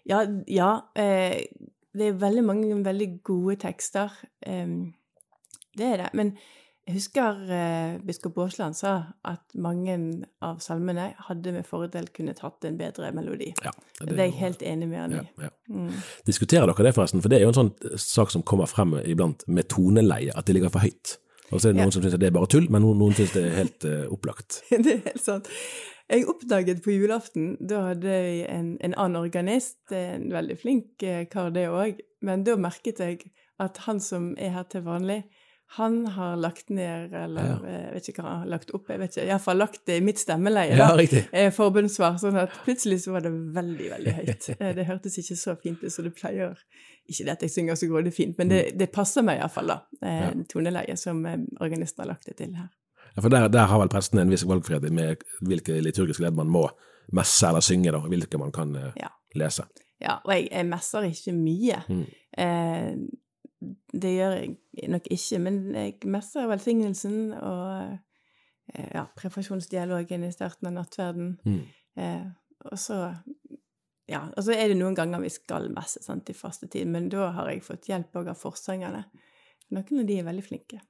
Ja, 0.09 0.25
ja 0.51 0.71
eh, 0.99 1.45
det 1.95 2.07
er 2.07 2.17
veldig 2.19 2.43
mange 2.43 2.83
veldig 2.83 3.23
gode 3.23 3.55
tekster. 3.55 4.11
em, 4.43 4.93
det 5.77 5.85
er 5.87 5.97
det. 5.97 6.09
Men 6.13 6.33
jeg 6.91 6.97
husker 6.97 7.37
eh, 7.55 7.93
biskop 8.03 8.35
Aasland 8.43 8.75
sa 8.75 8.93
at 9.27 9.55
mange 9.55 9.95
av 10.43 10.59
salmene 10.63 11.11
hadde 11.29 11.53
med 11.55 11.67
fordel 11.67 12.09
kunnet 12.11 12.41
hatt 12.43 12.67
en 12.67 12.75
bedre 12.79 13.13
melodi. 13.15 13.53
Ja, 13.63 13.71
Det, 14.01 14.17
er 14.17 14.27
jeg 14.27 14.37
helt 14.41 14.65
enig 14.65 14.89
med 14.91 14.99
han 14.99 15.13
i. 15.15 15.21
ja, 15.21 15.47
ja. 15.47 15.51
Mm. 15.71 15.93
Diskuterer 16.27 16.67
dere 16.67 16.87
det, 16.89 16.93
forresten? 16.97 17.23
For 17.23 17.31
det 17.31 17.39
er 17.39 17.45
jo 17.45 17.53
en 17.53 17.59
sånn 17.61 17.73
eh, 17.87 17.95
sak 17.95 18.33
som 18.33 18.43
kommer 18.43 18.67
frem 18.67 18.97
iblant, 19.05 19.47
med 19.47 19.69
toneleie, 19.71 20.35
at 20.35 20.49
det 20.49 20.57
ligger 20.57 20.73
for 20.73 20.83
høyt. 20.83 21.15
Og 21.51 21.61
så 21.61 21.69
er 21.69 21.75
det 21.75 21.81
noen 21.81 21.95
som 21.95 22.03
syns 22.03 22.17
det 22.19 22.27
er 22.27 22.35
bare 22.35 22.49
tull, 22.51 22.67
men 22.71 22.83
noen, 22.83 22.99
noen 22.99 23.15
syns 23.15 23.31
det 23.35 23.45
er 23.47 23.57
helt 23.61 23.87
eh, 23.87 24.03
opplagt. 24.11 24.61
det 24.71 24.97
er 24.97 25.01
helt 25.07 25.23
sant. 25.23 25.47
Jeg 26.11 26.27
oppdaget 26.27 26.81
på 26.83 26.91
julaften, 26.91 27.53
da 27.63 27.85
hadde 27.93 28.11
jeg 28.11 28.43
en, 28.51 28.73
en 28.83 28.95
annen 28.99 29.21
organist, 29.21 29.79
en 29.95 30.27
veldig 30.33 30.57
flink 30.59 31.05
eh, 31.07 31.23
kar 31.31 31.53
det 31.55 31.69
òg, 31.71 32.03
men 32.27 32.43
da 32.43 32.57
merket 32.59 32.99
jeg 32.99 33.31
at 33.61 33.79
han 33.85 34.01
som 34.03 34.33
er 34.41 34.51
her 34.57 34.67
til 34.67 34.83
vanlig, 34.83 35.21
han 35.77 36.05
har 36.15 36.35
lagt 36.37 36.69
ned, 36.69 37.13
eller 37.15 37.45
Ja. 37.45 37.57
ja. 37.63 37.69
jeg 37.85 37.93
vet 37.93 38.07
ikke 38.11 38.23
hva 38.25 38.29
han 38.33 38.39
har 38.41 38.49
lagt 38.51 38.71
opp, 38.75 38.89
jeg 38.91 38.99
vet 38.99 39.13
ikke, 39.15 39.25
iallfall 39.29 39.57
lagt 39.61 39.85
det 39.87 39.97
i 40.01 40.03
mitt 40.03 40.19
stemmeleie, 40.19 40.75
Ja, 40.75 40.89
da. 40.97 41.21
Eh, 41.31 41.51
forbundssvar, 41.55 42.17
sånn 42.19 42.35
at 42.41 42.51
plutselig 42.65 42.97
så 43.05 43.13
var 43.15 43.21
det 43.23 43.31
veldig, 43.55 43.87
veldig 43.93 44.13
høyt. 44.19 44.49
Eh, 44.59 44.73
Det 44.75 44.85
hørtes 44.89 45.15
ikke 45.21 45.37
så 45.39 45.55
fint 45.61 45.83
ut 45.83 45.91
som 45.93 46.03
det 46.09 46.13
pleier. 46.17 46.57
Ikke 47.07 47.23
det 47.25 47.31
at 47.37 47.41
jeg 47.47 47.53
synger 47.55 47.75
så 47.79 47.87
grådig 47.87 48.13
fint, 48.13 48.37
men 48.37 48.49
det, 48.51 48.59
det 48.77 48.89
passer 48.91 49.23
meg 49.23 49.39
iallfall, 49.39 49.67
da. 49.71 49.79
Eh, 50.01 50.19
Ja. 50.25 50.31
Toneleiet 50.51 50.99
som 50.99 51.25
eh, 51.25 51.37
organisten 51.63 52.03
har 52.03 52.11
lagt 52.11 52.25
det 52.27 52.35
til 52.43 52.53
her. 52.55 52.67
Ja, 53.15 53.21
for 53.21 53.29
der, 53.29 53.47
der 53.51 53.65
har 53.67 53.79
vel 53.79 53.89
presten 53.91 54.19
en 54.19 54.29
viss 54.31 54.43
valgfrihet 54.47 54.85
med 54.91 55.23
hvilke 55.41 55.79
liturgiske 55.83 56.23
ledd 56.23 56.35
man 56.35 56.47
må 56.51 56.67
messe 57.11 57.47
eller 57.47 57.59
synge, 57.63 57.91
da, 57.91 57.99
hvilke 58.11 58.37
man 58.39 58.51
kan 58.51 58.75
eh, 58.75 58.91
Ja. 58.99 59.09
lese. 59.35 59.63
Ja, 60.01 60.19
og 60.25 60.31
jeg, 60.33 60.47
jeg 60.51 60.65
messer 60.67 61.03
ikke 61.07 61.33
mye. 61.35 61.81
Mm. 61.87 62.05
Eh, 62.37 62.95
det 63.93 64.11
gjør 64.15 64.35
jeg 64.39 64.89
nok 64.89 65.07
ikke, 65.13 65.39
men 65.43 65.59
jeg 65.75 65.97
messer 66.09 66.47
velsignelsen 66.49 67.33
og 67.37 67.97
eh, 68.73 68.89
ja, 68.95 69.05
prefasjonsdialogen 69.17 70.25
i 70.25 70.31
starten 70.33 70.71
av 70.71 70.77
nattverden. 70.79 71.35
Mm. 71.45 71.61
Eh, 72.01 72.29
og 72.71 72.77
så 72.79 73.01
ja, 74.11 74.25
og 74.35 74.43
så 74.43 74.55
er 74.55 74.71
det 74.71 74.79
noen 74.79 74.95
ganger 74.97 75.21
vi 75.23 75.29
skal 75.31 75.69
messe 75.71 76.01
sant, 76.03 76.29
i 76.29 76.35
fastetid, 76.35 76.89
men 76.89 77.09
da 77.11 77.29
har 77.37 77.51
jeg 77.51 77.63
fått 77.63 77.87
hjelp 77.91 78.17
òg 78.19 78.31
av 78.33 78.39
forsangerne. 78.39 79.05
Noen 79.71 80.01
av 80.01 80.09
de 80.09 80.17
er 80.19 80.25
veldig 80.27 80.43
flinke. 80.43 80.81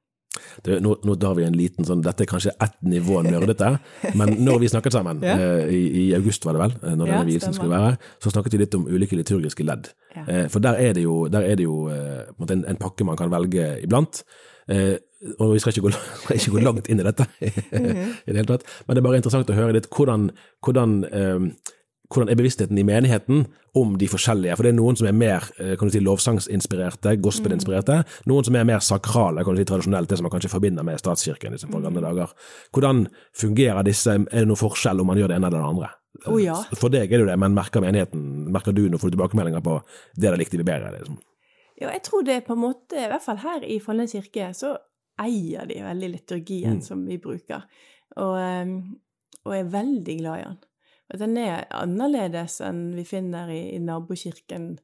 Det, 0.63 0.77
nå, 0.79 0.93
nå 1.03 1.15
tar 1.19 1.35
vi 1.35 1.43
en 1.43 1.57
liten 1.59 1.83
sånn, 1.85 2.01
Dette 2.05 2.23
er 2.23 2.29
kanskje 2.31 2.53
ett 2.63 2.77
nivå 2.87 3.19
nerdete, 3.25 3.73
men 4.15 4.37
når 4.39 4.61
vi 4.63 4.69
snakket 4.71 4.95
sammen, 4.95 5.19
Ja. 5.27 5.35
eh, 5.35 5.67
i, 5.75 5.81
i 6.05 6.05
august 6.15 6.47
var 6.47 6.55
det 6.55 6.63
vel, 6.63 6.75
når 6.85 6.95
når 7.01 7.11
Ja, 7.11 7.17
denne 7.17 7.27
vielsen 7.33 7.57
skulle 7.57 7.75
være, 7.75 7.97
så 8.23 8.31
snakket 8.31 8.55
vi 8.55 8.61
litt 8.63 8.77
om 8.79 8.87
ulike 8.87 9.19
liturgiske 9.19 9.67
ledd. 9.67 9.91
Ja. 10.15 10.23
Eh, 10.27 10.47
for 10.49 10.59
der 10.59 10.79
er 10.79 10.93
det 10.93 11.03
jo, 11.03 11.27
der 11.27 11.45
er 11.47 11.55
det 11.55 11.63
jo 11.63 11.87
eh, 11.89 12.27
en, 12.49 12.65
en, 12.65 12.79
pakke 12.79 13.05
man 13.07 13.17
kan 13.17 13.31
velge 13.31 13.77
iblant. 13.83 14.23
Eh, 14.67 14.97
og 15.39 15.53
vi 15.53 15.59
skal 15.59 15.73
ikke 15.73 15.87
gå, 15.87 15.91
ikke 16.37 16.55
gå 16.55 16.63
langt 16.63 16.89
inn 16.89 17.01
i 17.01 17.05
dette 17.05 17.27
i 17.41 17.51
det 17.51 18.39
hele 18.39 18.47
tatt, 18.49 18.65
men 18.87 18.95
det 18.95 19.01
er 19.01 19.05
bare 19.05 19.21
interessant 19.21 19.51
å 19.53 19.57
høre 19.57 19.75
litt 19.75 19.89
hvordan, 19.93 20.31
hvordan 20.65 21.05
hvordan 22.11 22.27
er 22.27 22.35
bevisstheten 22.35 22.75
i 22.75 22.83
menigheten 22.83 23.45
om 23.79 23.93
de 23.95 24.07
forskjellige? 24.11 24.57
For 24.57 24.67
det 24.67 24.73
er 24.73 24.79
noen 24.81 24.97
som 24.99 25.07
er 25.07 25.15
mer 25.15 25.45
kan 25.79 25.87
du 25.87 25.93
si, 25.93 26.01
lovsangsinspirerte, 26.03 27.13
gospelinspirerte, 27.23 28.01
noen 28.27 28.43
som 28.43 28.57
er 28.59 28.67
mer 28.67 28.83
sakrale, 28.83 29.45
kan 29.47 29.55
du 29.55 29.61
si 29.61 29.67
tradisjonelt, 29.69 30.09
det 30.11 30.19
som 30.19 30.27
man 30.27 30.33
kanskje 30.33 30.51
forbinder 30.51 30.83
med 30.83 30.99
statskirken 30.99 31.55
liksom, 31.55 31.71
for 31.71 31.85
gamle 31.85 32.03
dager. 32.03 32.33
Hvordan 32.75 33.05
fungerer 33.31 33.87
disse, 33.87 34.17
er 34.19 34.41
det 34.41 34.49
noen 34.49 34.59
forskjell 34.59 34.99
om 34.99 35.07
man 35.13 35.23
gjør 35.23 35.31
det 35.31 35.39
ene 35.39 35.53
eller 35.53 35.61
det 35.61 35.71
andre? 35.71 35.93
Å, 36.27 36.37
ja. 36.41 36.55
For 36.77 36.91
deg 36.93 37.07
er 37.07 37.21
det 37.21 37.23
jo 37.23 37.29
det, 37.29 37.37
men 37.39 37.55
merker 37.55 37.81
menigheten, 37.83 38.23
merker 38.51 38.75
du 38.75 38.83
når 38.89 38.99
du 38.99 39.13
tilbakemeldinger 39.13 39.63
på 39.65 39.77
det 40.15 40.27
der 40.27 40.39
likte 40.39 40.59
vi 40.59 40.65
bedre? 40.67 40.91
Liksom? 40.97 41.19
Ja, 41.81 41.89
jeg 41.95 42.03
tror 42.05 42.25
det 42.27 42.35
er 42.35 42.43
på 42.45 42.53
en 42.53 42.61
måte, 42.61 42.99
i 42.99 43.07
hvert 43.09 43.23
fall 43.25 43.39
her 43.41 43.63
i 43.65 43.79
Follnes 43.81 44.13
kirke, 44.13 44.51
så 44.53 44.75
eier 45.21 45.65
de 45.69 45.79
veldig 45.85 46.09
liturgien 46.13 46.77
Mm. 46.77 46.81
som 46.85 47.05
vi 47.07 47.17
bruker, 47.21 47.63
og, 48.17 48.35
eh, 48.37 48.75
og 49.45 49.55
er 49.55 49.71
veldig 49.71 50.17
glad 50.19 50.39
i 50.39 50.43
den. 50.49 50.59
Og 51.11 51.19
den 51.19 51.37
er 51.37 51.65
annerledes 51.75 52.61
enn 52.63 52.93
vi 52.95 53.03
finner 53.03 53.49
i, 53.51 53.75
i 53.75 53.79
nabokirken. 53.79 54.77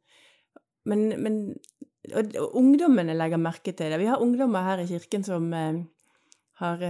Men, 0.86 1.06
men 1.24 1.38
og, 2.14 2.34
og 2.40 2.56
ungdommene 2.60 3.16
legger 3.16 3.40
merke 3.40 3.72
til 3.76 3.92
det. 3.92 4.00
Vi 4.00 4.10
har 4.10 4.24
ungdommer 4.24 4.64
her 4.64 4.82
i 4.84 4.88
kirken 4.90 5.24
som 5.24 5.48
eh, 5.54 5.84
har 6.60 6.84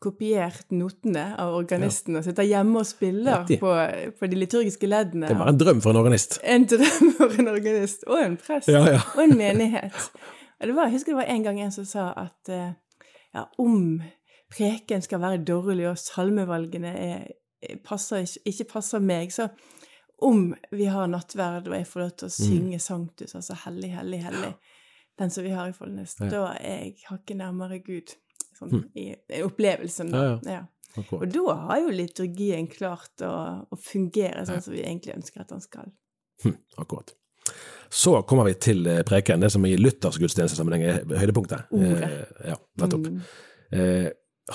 kopiert 0.00 0.70
notene 0.72 1.26
av 1.38 1.52
organisten 1.58 2.16
og 2.16 2.24
sitter 2.24 2.46
hjemme 2.48 2.80
og 2.80 2.86
spiller 2.88 3.42
på, 3.60 3.72
på 4.18 4.28
de 4.32 4.38
liturgiske 4.40 4.88
leddene. 4.88 5.28
Det 5.28 5.36
var 5.38 5.50
en 5.52 5.58
drøm 5.60 5.82
for 5.84 5.92
en 5.92 6.00
organist. 6.00 6.38
En 6.42 6.64
drøm 6.70 7.10
for 7.18 7.34
en 7.42 7.50
organist, 7.52 8.06
og 8.08 8.22
en 8.24 8.38
prest, 8.40 8.68
Ja, 8.72 8.80
ja. 8.96 9.02
og 9.16 9.24
en 9.26 9.36
menighet. 9.36 9.98
Og 10.60 10.66
det 10.68 10.76
var, 10.76 10.88
jeg 10.88 10.92
husker 10.98 11.12
det 11.12 11.18
var 11.20 11.34
en 11.34 11.44
gang 11.44 11.60
en 11.60 11.72
som 11.72 11.84
sa 11.88 12.06
at 12.20 12.48
eh, 12.52 12.72
ja, 13.36 13.44
om 13.60 14.00
preken 14.56 15.04
skal 15.04 15.20
være 15.22 15.44
dårlig, 15.46 15.86
og 15.92 15.98
salmevalgene 16.00 16.94
er, 16.96 17.28
passer, 17.84 18.24
ikke, 18.48 18.64
passer 18.72 19.04
meg, 19.04 19.30
så 19.36 19.50
om 20.24 20.50
vi 20.76 20.88
har 20.92 21.06
nattverd, 21.08 21.68
og 21.70 21.76
jeg 21.76 21.86
får 21.88 22.00
lov 22.02 22.10
til 22.20 22.28
å 22.28 22.34
synge 22.34 22.80
sanktus, 22.82 23.36
altså 23.38 23.54
hellig, 23.66 23.92
hellig, 23.96 24.18
hellig, 24.26 24.50
den 25.20 25.30
som 25.32 25.44
vi 25.44 25.52
har 25.56 25.68
i 25.70 25.76
Follnes, 25.76 26.16
Ja. 26.20 26.28
da 26.32 26.42
er 26.56 26.82
jeg 26.86 26.96
hakket 27.08 27.36
nærmere 27.40 27.78
Gud. 27.84 28.16
Sånn, 28.60 28.84
i, 28.94 29.08
i 29.32 29.40
opplevelsen, 29.46 30.12
da. 30.12 30.26
Ja, 30.44 30.58
Ja. 30.58 30.66
Og 31.14 31.22
da 31.30 31.54
har 31.68 31.78
jo 31.84 31.92
liturgien 31.94 32.66
klart 32.66 33.22
å, 33.22 33.30
å 33.70 33.76
fungere 33.78 34.42
sånn 34.48 34.58
som 34.64 34.74
vi 34.74 34.80
egentlig 34.82 35.14
ønsker 35.14 35.44
at 35.44 35.52
den 35.52 35.60
skal. 35.62 35.86
Hm, 36.42 36.56
akkurat. 36.82 37.12
Så 37.94 38.16
kommer 38.26 38.48
vi 38.50 38.56
til 38.58 38.82
eh, 38.90 39.04
preken, 39.06 39.38
det 39.40 39.52
som 39.54 39.62
i 39.66 39.76
Luthers 39.78 40.18
gudstjenestesammenheng 40.18 40.82
er 40.90 40.98
høydepunktet. 41.22 41.70
Ordet. 41.70 42.10
Eh, 42.10 42.50
ja, 42.52 42.58
nettopp. 42.82 43.06
Mm, 43.06 43.22
Eh, 43.70 44.08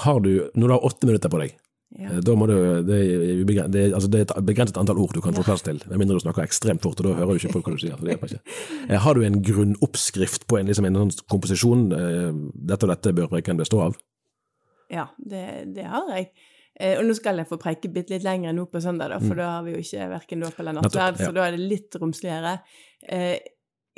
har 0.03 0.17
du, 0.19 0.49
når 0.59 0.67
du 0.67 0.73
har 0.73 0.85
åtte 0.89 1.07
minutter 1.07 1.31
på 1.31 1.37
deg, 1.39 1.53
ja. 1.99 2.09
eh, 2.11 2.21
da 2.25 2.35
må 2.35 2.47
du, 2.49 2.55
det 2.87 2.97
er, 3.01 3.67
det, 3.71 3.83
altså 3.95 4.09
det 4.11 4.21
er 4.21 4.25
et 4.27 4.47
begrenset 4.47 4.77
antall 4.81 4.99
ord 5.03 5.13
du 5.15 5.21
kan 5.23 5.35
få 5.37 5.45
plass 5.47 5.63
til, 5.65 5.79
med 5.89 6.01
mindre 6.01 6.17
du 6.19 6.23
snakker 6.25 6.43
ekstremt 6.45 6.83
fort, 6.85 6.99
og 6.99 7.07
da 7.09 7.15
hører 7.19 7.35
jo 7.35 7.43
ikke 7.43 7.53
folk 7.55 7.69
hva 7.69 7.75
du 7.77 7.83
sier. 7.85 7.95
Så 7.99 8.05
det 8.07 8.17
ikke. 8.19 8.41
Eh, 8.89 8.99
har 9.01 9.17
du 9.17 9.23
en 9.25 9.39
grunnoppskrift 9.41 10.45
på 10.51 10.59
en, 10.59 10.67
liksom 10.69 10.85
en 10.89 10.99
sånn 11.05 11.15
komposisjon, 11.31 11.87
eh, 11.95 12.27
dette 12.69 12.85
og 12.85 12.91
dette 12.93 13.15
bør 13.17 13.31
preken 13.31 13.57
bestå 13.57 13.79
av? 13.87 13.95
Ja, 14.93 15.07
det, 15.17 15.45
det 15.73 15.87
har 15.89 16.11
jeg. 16.13 16.29
Og 16.99 17.05
nå 17.07 17.13
skal 17.15 17.39
jeg 17.39 17.47
få 17.47 17.55
preike 17.57 17.87
bitte 17.87 18.11
litt 18.11 18.25
lenger 18.27 18.51
nå 18.53 18.65
på 18.67 18.81
søndag, 18.83 19.13
da, 19.13 19.17
for 19.23 19.39
da 19.39 19.45
har 19.53 19.61
vi 19.63 19.71
jo 19.77 19.79
ikke 19.79 20.09
verken 20.11 20.41
dåp 20.43 20.57
eller 20.59 20.75
nattverd, 20.75 21.15
Mm. 21.15 21.21
Ja. 21.23 21.29
så 21.29 21.35
da 21.37 21.45
er 21.47 21.55
det 21.55 21.67
litt 21.71 21.95
romsligere. 22.01 22.51
Eh, 23.07 23.37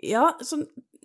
ja, 0.05 0.27
sånn 0.45 0.61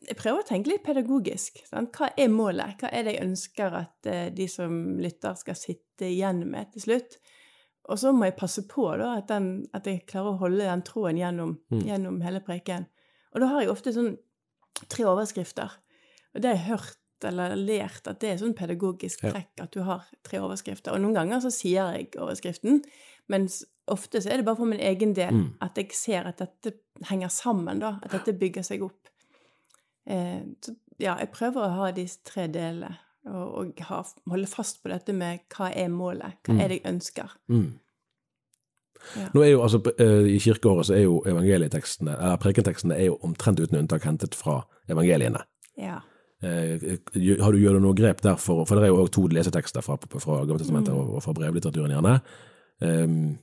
Jeg 0.08 0.16
prøver 0.18 0.40
å 0.42 0.46
tenke 0.46 0.68
litt 0.72 0.82
pedagogisk. 0.84 1.60
Sant? 1.68 1.92
Hva 1.94 2.08
er 2.18 2.28
målet? 2.28 2.76
Hva 2.80 2.88
er 2.92 3.04
det 3.06 3.14
jeg 3.16 3.24
ønsker 3.26 3.76
at 3.78 4.06
eh, 4.10 4.30
de 4.34 4.46
som 4.50 4.98
lytter, 4.98 5.34
skal 5.38 5.54
sitte 5.54 6.08
igjen 6.08 6.42
med 6.50 6.72
til 6.72 6.82
slutt? 6.82 7.18
Og 7.90 7.98
så 7.98 8.12
må 8.14 8.24
jeg 8.28 8.36
passe 8.38 8.62
på 8.70 8.88
da, 8.98 9.16
at, 9.18 9.28
den, 9.28 9.66
at 9.74 9.86
jeg 9.86 10.04
klarer 10.06 10.34
å 10.34 10.38
holde 10.42 10.64
den 10.66 10.82
tråden 10.86 11.18
gjennom, 11.18 11.56
Mm. 11.70 11.80
gjennom 11.86 12.20
hele 12.22 12.40
preken. 12.40 12.86
Og 13.34 13.40
da 13.40 13.46
har 13.52 13.62
jeg 13.62 13.70
ofte 13.72 13.92
sånn 13.94 14.16
tre 14.88 15.04
overskrifter. 15.04 15.70
Og 16.34 16.42
det 16.42 16.50
har 16.50 16.56
jeg 16.56 16.68
hørt 16.70 16.98
eller 17.24 17.54
lært 17.54 18.08
at 18.10 18.18
det 18.20 18.30
er 18.32 18.38
sånn 18.40 18.54
pedagogisk 18.58 19.22
Ja. 19.22 19.42
at 19.62 19.70
du 19.70 19.82
har 19.86 20.04
tre 20.24 20.38
overskrifter. 20.42 20.92
Og 20.94 21.00
noen 21.00 21.14
ganger 21.14 21.38
så 21.44 21.50
sier 21.54 21.92
jeg 21.94 22.10
overskriften, 22.18 22.82
mens 23.30 23.60
ofte 23.86 24.18
så 24.22 24.30
er 24.32 24.36
det 24.38 24.44
bare 24.46 24.56
for 24.58 24.66
min 24.66 24.80
egen 24.80 25.12
del 25.14 25.30
Mm. 25.32 25.54
at 25.60 25.74
jeg 25.76 25.92
ser 25.92 26.26
at 26.26 26.38
dette 26.38 26.74
henger 27.06 27.28
sammen, 27.30 27.78
da. 27.78 27.98
At 28.02 28.10
dette 28.10 28.32
bygger 28.38 28.62
seg 28.62 28.82
opp. 28.82 29.08
Eh, 30.06 30.42
så 30.64 30.74
ja, 31.00 31.16
jeg 31.18 31.30
prøver 31.34 31.64
å 31.64 31.72
ha 31.80 31.90
disse 31.96 32.20
tre 32.26 32.46
delene. 32.52 32.96
Og, 33.30 33.54
og 33.54 33.82
ha, 33.86 34.00
holde 34.32 34.48
fast 34.50 34.80
på 34.82 34.90
dette 34.90 35.14
med 35.14 35.44
hva 35.54 35.68
er 35.70 35.90
målet? 35.92 36.40
Hva 36.42 36.56
er 36.58 36.72
det 36.72 36.80
jeg 36.80 36.88
ønsker? 36.90 37.36
Mm. 37.52 37.68
Ja. 39.16 39.28
Nå 39.34 39.42
er 39.42 39.52
jo 39.52 39.62
altså, 39.62 39.80
eh, 39.98 40.28
I 40.30 40.38
kirkeåret 40.42 40.86
så 40.88 40.94
er 40.96 41.04
jo 41.04 41.20
evangelietekstene, 41.26 42.14
eller 42.16 42.40
prekentekstene 42.42 42.98
er 42.98 43.08
jo 43.10 43.18
omtrent 43.26 43.62
uten 43.62 43.78
unntak 43.80 44.06
hentet 44.06 44.34
fra 44.38 44.60
evangeliene. 44.90 45.42
Ja. 45.78 46.00
Eh, 46.42 46.98
har 47.38 47.54
du 47.54 47.60
gjør 47.62 47.78
du 47.78 47.84
noe 47.84 47.94
grep 47.94 48.22
der 48.22 48.38
for 48.42 48.64
For 48.66 48.74
det 48.74 48.88
er 48.88 48.90
jo 48.90 49.02
også 49.04 49.14
to 49.14 49.26
lesetekster 49.30 49.84
fra, 49.86 49.96
fra 50.18 50.40
Gammeltestamentet 50.42 50.94
Mm. 50.94 51.14
og, 51.14 51.22
fra 51.22 51.34
brevlitteraturen 51.38 51.94
gjerne. 51.94 52.20
Um, 52.82 53.38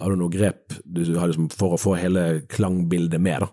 har 0.00 0.12
du 0.12 0.16
noe 0.20 0.28
grep 0.28 0.74
du, 0.84 1.00
du 1.04 1.16
har 1.16 1.30
liksom 1.30 1.48
for 1.48 1.72
å 1.72 1.80
få 1.80 1.94
hele 1.96 2.42
klangbildet 2.52 3.20
med, 3.20 3.40
da? 3.40 3.48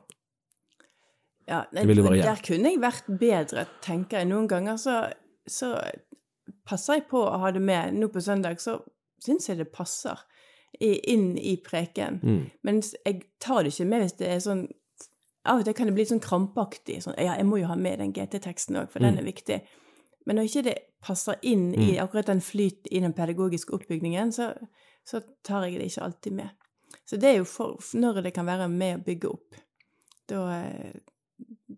Ja, 1.48 1.66
nei, 1.76 1.84
der 2.24 2.40
kunne 2.46 2.70
jeg 2.72 2.80
vært 2.82 3.08
bedre, 3.20 3.66
tenker 3.84 4.22
jeg. 4.22 4.28
Noen 4.30 4.48
ganger 4.48 4.78
så, 4.80 4.98
så 5.48 5.74
passer 6.66 7.00
jeg 7.02 7.08
på 7.10 7.20
å 7.28 7.40
ha 7.42 7.52
det 7.52 7.62
med. 7.62 7.94
Nå 8.00 8.08
på 8.14 8.22
søndag 8.24 8.62
så 8.64 8.78
syns 9.24 9.50
jeg 9.50 9.58
det 9.60 9.72
passer 9.76 10.22
inn 10.80 11.38
i 11.38 11.58
preken. 11.64 12.20
Mm. 12.24 12.40
Men 12.64 12.80
jeg 13.06 13.26
tar 13.44 13.64
det 13.64 13.74
ikke 13.74 13.90
med 13.92 14.06
hvis 14.06 14.18
det 14.20 14.32
er 14.36 14.40
sånn 14.44 14.64
Av 15.46 15.60
og 15.60 15.66
til 15.68 15.74
kan 15.76 15.90
det 15.90 15.94
bli 15.98 16.06
sånn 16.08 16.22
krampaktig. 16.24 17.02
Sånn, 17.04 17.18
ja, 17.20 17.34
jeg 17.36 17.44
må 17.44 17.58
jo 17.60 17.68
ha 17.68 17.76
med 17.76 18.00
den 18.00 18.14
GT-teksten 18.16 18.78
òg, 18.80 18.86
for 18.94 19.04
den 19.04 19.18
Mm. 19.18 19.20
er 19.20 19.26
viktig. 19.28 19.58
Men 20.26 20.38
når 20.38 20.46
ikke 20.48 20.64
det 20.64 20.76
passer 21.04 21.36
inn 21.44 21.74
i 21.76 21.98
akkurat 22.00 22.30
den 22.32 22.40
flyt 22.40 22.88
i 22.90 23.02
den 23.04 23.12
pedagogiske 23.12 23.74
oppbygningen, 23.76 24.32
så, 24.32 24.54
så 25.04 25.20
tar 25.44 25.66
jeg 25.68 25.82
det 25.82 25.90
ikke 25.92 26.06
alltid 26.06 26.32
med. 26.38 26.50
Så 27.04 27.20
det 27.20 27.30
er 27.34 27.38
jo 27.42 27.44
for, 27.44 27.76
når 27.94 28.22
det 28.24 28.34
kan 28.34 28.46
være 28.48 28.70
med 28.72 29.02
å 29.02 29.04
bygge 29.04 29.34
opp. 29.34 29.60
Da, 30.32 30.46
eh, 30.62 30.94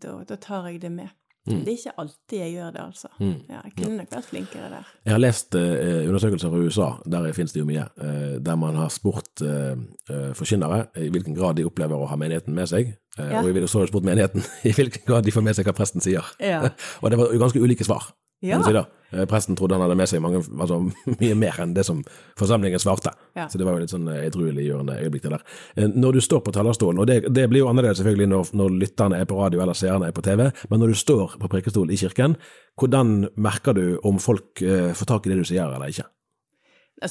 da, 0.01 0.23
da 0.29 0.35
tar 0.35 0.67
jeg 0.71 0.81
det 0.81 0.91
med. 0.91 1.09
Mm. 1.47 1.59
Det 1.61 1.69
er 1.69 1.77
ikke 1.77 1.91
alltid 2.01 2.39
jeg 2.39 2.53
gjør 2.55 2.71
det, 2.73 2.81
altså. 2.81 3.07
Mm. 3.19 3.33
Ja, 3.51 3.59
jeg 3.67 3.73
kunne 3.77 3.97
nok 3.99 4.09
vært 4.15 4.25
flinkere 4.31 4.69
der. 4.71 4.87
Jeg 5.05 5.13
har 5.13 5.19
lest 5.21 5.55
eh, 5.59 6.07
undersøkelser 6.09 6.49
fra 6.49 6.57
USA, 6.65 6.87
der 7.05 7.27
finnes 7.37 7.53
det 7.53 7.59
jo 7.61 7.67
mye, 7.69 7.83
eh, 8.01 8.39
der 8.41 8.55
man 8.57 8.73
har 8.79 8.89
spurt 8.89 9.43
eh, 9.45 9.75
eh, 10.09 10.31
forkynnere 10.33 10.87
i 11.05 11.11
hvilken 11.13 11.37
grad 11.37 11.59
de 11.59 11.67
opplever 11.69 12.01
å 12.01 12.07
ha 12.09 12.17
menigheten 12.17 12.49
med 12.57 12.65
seg, 12.71 12.95
eh, 13.19 13.29
Ja. 13.29 13.43
og 13.43 13.49
i- 13.53 13.67
så 13.67 13.77
har 13.77 13.85
du 13.85 13.91
spurt 13.93 14.03
menigheten 14.09 14.41
i 14.65 14.73
hvilken 14.73 15.05
grad 15.05 15.23
de 15.23 15.31
får 15.31 15.43
med 15.45 15.53
seg 15.55 15.65
hva 15.69 15.73
presten 15.77 16.01
sier. 16.01 16.25
Ja. 16.41 16.63
og 17.03 17.11
det 17.13 17.19
var 17.21 17.29
ganske 17.37 17.61
ulike 17.61 17.85
svar. 17.85 18.09
Ja. 18.43 18.59
si. 18.63 18.73
Eh, 19.15 19.25
Presten 19.29 19.55
trodde 19.55 19.77
han 19.77 19.81
hadde 19.85 19.95
med 19.95 20.09
seg 20.09 20.21
mange, 20.21 20.41
altså, 20.59 20.79
mye 21.21 21.35
mer 21.39 21.59
enn 21.63 21.73
det 21.75 21.85
som 21.87 22.01
forsamlingen 22.39 22.81
svarte. 22.81 23.13
Ja. 23.37 23.47
Så 23.49 23.57
det 23.57 23.67
var 23.67 23.77
jo 23.77 23.85
litt 23.85 23.93
sånn 23.93 24.07
eh, 24.11 24.25
edrueliggjørende 24.27 24.97
øyeblikk 25.05 25.23
det 25.27 25.31
der. 25.37 25.45
Eh, 25.75 25.87
Når 25.93 26.17
du 26.17 26.21
står 26.25 26.43
på 26.45 26.53
talerstolen, 26.55 26.99
og 26.99 27.07
det, 27.09 27.21
det 27.33 27.47
blir 27.51 27.63
jo 27.63 27.69
annerledes 27.71 28.01
selvfølgelig 28.01 28.27
når, 28.33 28.51
når 28.59 28.75
lytterne 28.83 29.21
er 29.21 29.29
på 29.29 29.39
radio 29.39 29.63
eller 29.63 29.77
seerne 29.77 30.09
er 30.09 30.17
på 30.17 30.25
TV, 30.25 30.49
men 30.69 30.83
når 30.83 30.93
du 30.93 30.99
står 30.99 31.37
på 31.41 31.51
prekestol 31.51 31.93
i 31.93 31.99
kirken, 32.01 32.35
hvordan 32.79 33.29
merker 33.37 33.77
du 33.77 33.85
om 34.03 34.19
folk 34.19 34.61
eh, 34.65 34.91
får 34.97 35.11
tak 35.13 35.25
i 35.25 35.33
det 35.33 35.39
du 35.43 35.47
sier 35.47 35.69
eller 35.69 35.93
ikke? 35.93 36.09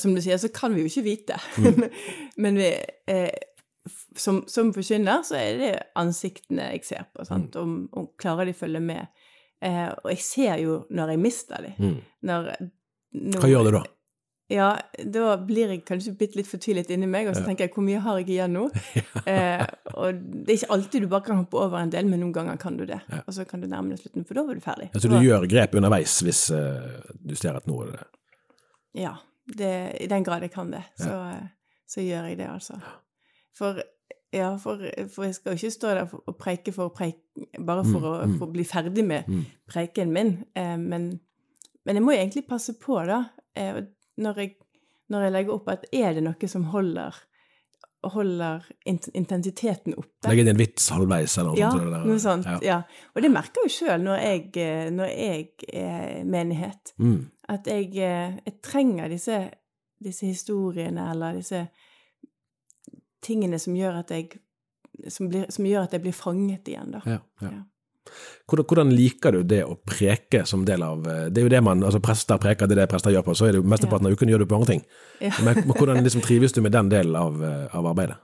Som 0.01 0.15
du 0.17 0.21
sier, 0.25 0.39
så 0.41 0.49
kan 0.49 0.73
vi 0.75 0.85
jo 0.85 0.89
ikke 0.89 1.05
vite. 1.05 1.37
Mm. 1.61 1.83
Men 2.43 2.57
vi, 2.57 2.71
eh, 3.13 3.35
som, 4.17 4.43
som 4.49 4.71
forkynner, 4.73 5.21
så 5.29 5.37
er 5.37 5.59
det 5.61 5.73
ansiktene 6.01 6.71
jeg 6.73 6.87
ser 6.89 7.05
på. 7.13 7.27
Sant? 7.29 7.53
Mm. 7.53 7.61
Om, 7.61 7.75
om 7.93 8.07
klarer 8.21 8.49
de 8.49 8.57
følge 8.57 8.81
med. 8.81 9.11
Eh, 9.65 9.91
og 10.03 10.11
jeg 10.13 10.23
ser 10.25 10.57
jo 10.61 10.79
når 10.93 11.15
jeg 11.15 11.23
mister 11.25 11.65
dem. 11.65 11.77
Mm. 11.79 12.01
Når, 12.29 12.49
når, 13.17 13.45
Hva 13.45 13.53
gjør 13.53 13.69
du 13.69 13.77
da? 13.79 13.85
Ja, 14.53 14.67
da 15.09 15.37
blir 15.41 15.71
jeg 15.73 15.85
kanskje 15.89 16.13
bitte 16.21 16.37
litt 16.37 16.49
fortvilet 16.51 16.91
inni 16.93 17.07
meg, 17.09 17.31
og 17.31 17.37
så 17.37 17.47
tenker 17.47 17.65
jeg 17.65 17.73
hvor 17.73 17.85
mye 17.87 18.01
har 18.05 18.19
jeg 18.21 18.29
igjen 18.35 18.53
nå? 18.53 18.67
eh, 19.31 19.63
og 19.97 20.19
det 20.21 20.53
er 20.53 20.59
ikke 20.59 20.75
alltid 20.77 21.07
du 21.07 21.09
bare 21.15 21.27
kan 21.31 21.41
hoppe 21.41 21.63
over 21.63 21.81
en 21.81 21.93
del, 21.95 22.11
men 22.11 22.21
noen 22.21 22.35
ganger 22.37 22.59
kan 22.61 22.77
du 22.77 22.85
det. 22.89 23.01
Ja. 23.09 23.23
Og 23.25 23.39
så 23.39 23.47
kan 23.49 23.65
du 23.65 23.69
nærme 23.71 23.95
deg 23.95 24.03
slutten, 24.03 24.27
for 24.29 24.37
da 24.37 24.45
var 24.45 24.61
du 24.61 24.65
ferdig. 24.65 24.91
Altså 24.93 25.09
du 25.09 25.17
Da- 25.17 25.23
gjør 25.25 25.49
grep 25.49 25.79
underveis 25.81 26.19
hvis 26.27 26.43
uh, 26.53 27.01
du 27.25 27.33
ser 27.41 27.57
at 27.57 27.71
nå 27.71 27.81
er 27.87 27.95
det 27.95 28.05
Ja, 29.01 29.15
det, 29.49 29.73
i 30.05 30.11
den 30.13 30.29
grad 30.29 30.45
jeg 30.45 30.53
kan 30.53 30.71
det, 30.71 30.85
så, 31.01 31.17
så 31.89 32.05
gjør 32.05 32.29
jeg 32.29 32.39
det, 32.39 32.51
altså. 32.53 32.77
For, 33.57 33.81
ja, 34.35 34.51
for, 34.61 34.81
for 35.15 35.25
jeg 35.29 35.35
skal 35.39 35.53
jo 35.55 35.61
ikke 35.61 35.71
stå 35.75 35.93
der 35.95 36.15
og 36.19 36.37
preike 36.41 36.73
for 36.75 36.91
å 36.91 36.95
preike, 36.95 37.23
bare 37.65 37.85
for, 37.87 38.01
Mm, 38.01 38.09
å, 38.11 38.15
mm. 38.27 38.39
for 38.41 38.47
å 38.49 38.53
bli 38.55 38.65
ferdig 38.67 39.05
med 39.07 39.29
Mm. 39.31 39.45
preiken 39.71 40.13
min. 40.13 40.35
Eh, 40.55 40.77
men, 40.77 41.07
men 41.87 41.97
jeg 41.97 42.03
må 42.05 42.13
jo 42.17 42.19
egentlig 42.25 42.47
passe 42.49 42.75
på, 42.81 42.99
da, 43.07 43.23
eh, 43.57 43.81
når, 44.19 44.37
jeg, 44.43 44.57
når 45.11 45.23
jeg 45.29 45.33
legger 45.39 45.55
opp, 45.55 45.69
at 45.69 45.87
er 45.93 46.15
det 46.19 46.23
noe 46.27 46.49
som 46.51 46.65
holder, 46.75 47.15
holder 48.05 48.67
intensiteten 48.85 49.95
oppe? 49.97 50.29
Legge 50.29 50.43
inn 50.45 50.51
en 50.53 50.59
vits 50.61 50.91
halvveis 50.93 51.39
eller 51.41 51.55
noe 51.55 51.59
Ja, 51.63 51.71
sånt. 51.73 52.07
noe 52.07 52.19
sånt. 52.21 52.45
Ja. 52.47 52.59
Ja. 52.63 52.79
Og 53.17 53.23
det 53.25 53.31
merker 53.33 53.65
jeg 53.65 53.73
sjøl 53.79 54.03
når, 54.05 54.19
jeg, 54.21 54.51
eh, 54.61 54.91
når 54.93 55.13
jeg 55.15 55.49
er 55.73 56.25
menighet. 56.29 56.93
Mm. 57.01 57.31
At 57.49 57.67
jeg, 57.71 57.91
eh, 57.97 58.37
jeg 58.45 58.59
trenger 58.63 59.09
disse, 59.09 59.39
disse 60.05 60.27
historiene 60.29 61.11
eller 61.15 61.39
disse 61.41 61.67
tingene 63.25 63.59
som 63.63 63.77
gjør 63.79 64.01
at 64.03 64.13
jeg 64.15 64.35
som, 65.11 65.27
blir, 65.29 65.49
som 65.51 65.67
gjør 65.67 65.89
at 65.89 65.95
jeg 65.97 66.05
blir 66.05 66.15
fanget 66.15 66.69
igjen, 66.71 66.93
da. 66.95 67.01
Ja, 67.09 67.21
ja. 67.43 67.49
Ja. 67.57 67.63
Hvordan, 68.47 68.67
hvordan 68.69 68.91
liker 68.93 69.33
du 69.33 69.47
det 69.49 69.63
å 69.65 69.79
preke 69.81 70.43
som 70.47 70.67
del 70.69 70.83
av 70.85 71.07
eh, 71.09 71.23
Det 71.33 71.41
er 71.41 71.47
jo 71.47 71.53
det 71.55 71.63
man, 71.65 71.81
altså 71.83 72.03
Prester 72.05 72.37
preker, 72.39 72.69
det 72.69 72.77
er 72.77 72.83
det 72.83 72.91
prester 72.93 73.15
gjør 73.15 73.25
på, 73.27 73.35
så 73.35 73.49
er 73.49 73.57
det 73.57 73.63
jo 73.63 73.71
mesteparten 73.73 74.07
av 74.11 74.13
uken 74.13 74.29
gjør 74.29 74.45
du 74.45 74.47
på 74.51 74.59
andre 74.59 74.75
ting. 74.75 74.83
Ja. 75.25 75.33
Men, 75.47 75.63
hvordan 75.73 76.03
liksom 76.05 76.23
trives 76.23 76.53
du 76.53 76.61
med 76.63 76.77
den 76.77 76.93
delen 76.93 77.17
av, 77.17 77.41
eh, 77.43 77.65
av 77.75 77.89
arbeidet? 77.95 78.21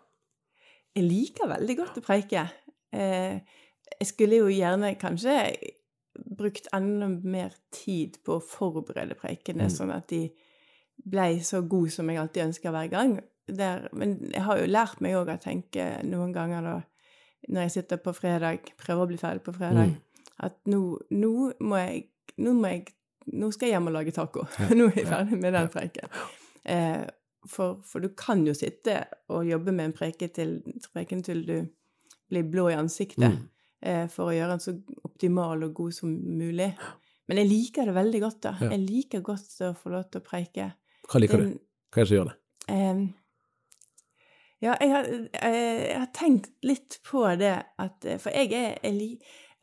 Jeg 0.94 1.06
liker 1.08 1.48
veldig 1.48 1.76
godt 1.80 1.98
å 1.98 2.04
preike. 2.04 2.44
Eh, 2.92 3.40
jeg 3.96 4.10
skulle 4.12 4.42
jo 4.42 4.52
gjerne 4.52 4.92
kanskje 5.00 5.38
brukt 6.36 6.68
enda 6.76 7.08
mer 7.08 7.54
tid 7.72 8.20
på 8.26 8.36
å 8.36 8.44
forberede 8.44 9.16
preikene, 9.16 9.64
Mm. 9.70 9.74
sånn 9.74 9.94
at 9.96 10.08
de 10.12 10.26
ble 11.06 11.40
så 11.40 11.62
gode 11.66 11.90
som 11.94 12.08
jeg 12.10 12.18
alltid 12.20 12.50
ønsker 12.50 12.70
hver 12.74 12.90
gang. 12.92 13.20
Der, 13.56 13.88
men 13.96 14.18
jeg 14.30 14.44
har 14.46 14.60
jo 14.60 14.70
lært 14.70 15.00
meg 15.04 15.16
òg 15.18 15.32
å 15.32 15.40
tenke 15.40 15.86
noen 16.06 16.32
ganger 16.34 16.66
da, 16.66 16.76
når 17.48 17.66
jeg 17.66 17.74
sitter 17.78 18.00
på 18.02 18.14
fredag, 18.14 18.72
prøver 18.78 19.04
å 19.04 19.10
bli 19.10 19.20
ferdig 19.20 19.44
på 19.46 19.56
fredag, 19.56 19.90
Mm. 19.90 19.98
At 20.40 20.56
nå, 20.72 20.80
nå 21.12 21.52
må 21.60 21.76
jeg 21.76 22.06
Nå 22.40 22.54
må 22.56 22.70
jeg 22.72 22.86
Nå 23.36 23.50
skal 23.52 23.68
jeg 23.68 23.74
hjem 23.76 23.90
og 23.90 23.92
lage 23.92 24.12
taco. 24.16 24.46
nå 24.78 24.86
er 24.88 24.96
jeg 24.96 25.06
ferdig 25.06 25.36
med 25.38 25.52
den 25.52 25.68
preken. 25.70 26.14
Eh, 26.64 27.02
for, 27.46 27.76
for, 27.86 28.02
du 28.02 28.14
kan 28.16 28.40
jo 28.46 28.54
sitte 28.56 28.96
og 29.30 29.44
jobbe 29.46 29.74
med 29.76 29.90
en 29.90 29.94
preke 29.94 30.30
til, 30.34 30.56
preken 30.90 31.20
til 31.22 31.44
du 31.46 31.54
blir 32.32 32.48
blå 32.50 32.64
i 32.72 32.78
ansiktet, 32.78 33.36
mm. 33.36 33.44
eh, 33.86 34.02
for 34.10 34.32
å 34.32 34.34
gjøre 34.34 34.56
den 34.56 34.64
så 34.64 34.74
optimal 35.06 35.62
og 35.68 35.76
god 35.76 35.94
som 36.00 36.16
mulig. 36.40 36.72
Men 37.30 37.42
jeg 37.42 37.50
liker 37.52 37.86
det 37.86 37.94
veldig 38.00 38.22
godt, 38.24 38.40
da. 38.48 38.54
Ja. 38.64 38.72
Jeg 38.72 38.82
liker 38.88 39.22
godt 39.28 39.62
å 39.68 39.70
få 39.78 39.92
lov 39.94 40.08
til 40.10 40.24
å 40.24 40.26
preike. 40.26 40.72
Hva 41.06 41.22
liker 41.22 41.44
du? 41.44 41.52
Hva 41.92 42.00
er 42.00 42.08
det 42.08 42.10
som 42.10 42.18
gjør 42.18 42.32
det? 42.32 42.36
Eh, 42.72 43.04
ja, 44.60 44.74
jeg 44.76 44.90
har, 44.92 45.06
jeg 45.32 45.94
har, 45.96 46.10
tenkt 46.16 46.50
litt 46.66 46.98
på 47.06 47.22
det 47.40 47.54
at 47.80 48.04
For 48.20 48.34
jeg 48.34 48.52
er 48.52 48.76
jeg, 48.84 49.16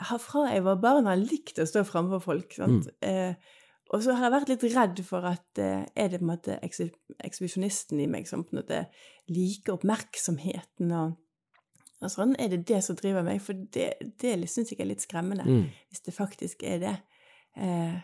har 0.09 0.21
Fra 0.21 0.47
jeg 0.49 0.63
var 0.65 0.81
barn, 0.81 1.09
har 1.09 1.19
likt 1.21 1.61
å 1.61 1.67
stå 1.69 1.83
framfor 1.85 2.23
folk. 2.23 2.57
sant? 2.57 2.89
Mm. 3.01 3.07
Eh, 3.09 3.53
og 3.93 4.03
så 4.03 4.17
har 4.17 4.27
jeg 4.27 4.33
vært 4.33 4.49
litt 4.51 4.65
redd 4.73 4.99
for 5.07 5.27
at 5.29 5.61
eh, 5.63 5.85
er 5.95 6.09
det 6.11 6.19
på 6.19 6.25
en 6.25 6.33
måte 6.33 6.57
ekshibisjonisten 6.65 8.01
i 8.03 8.09
meg 8.11 8.27
som 8.27 8.43
på 8.43 8.55
en 8.55 8.61
måte 8.61 8.81
liker 9.31 9.77
oppmerksomheten 9.77 10.91
og, 10.97 11.15
og 12.01 12.11
sånn? 12.11 12.35
Er 12.41 12.51
det 12.51 12.65
det 12.67 12.81
som 12.83 12.97
driver 12.99 13.25
meg? 13.25 13.39
For 13.43 13.55
det, 13.55 13.93
det 14.19 14.35
syns 14.51 14.73
jeg 14.73 14.81
er 14.83 14.91
litt 14.91 15.05
skremmende, 15.05 15.47
mm. 15.47 15.63
hvis 15.87 16.03
det 16.03 16.15
faktisk 16.17 16.67
er 16.67 16.83
det. 16.83 16.95
Eh, 17.55 17.95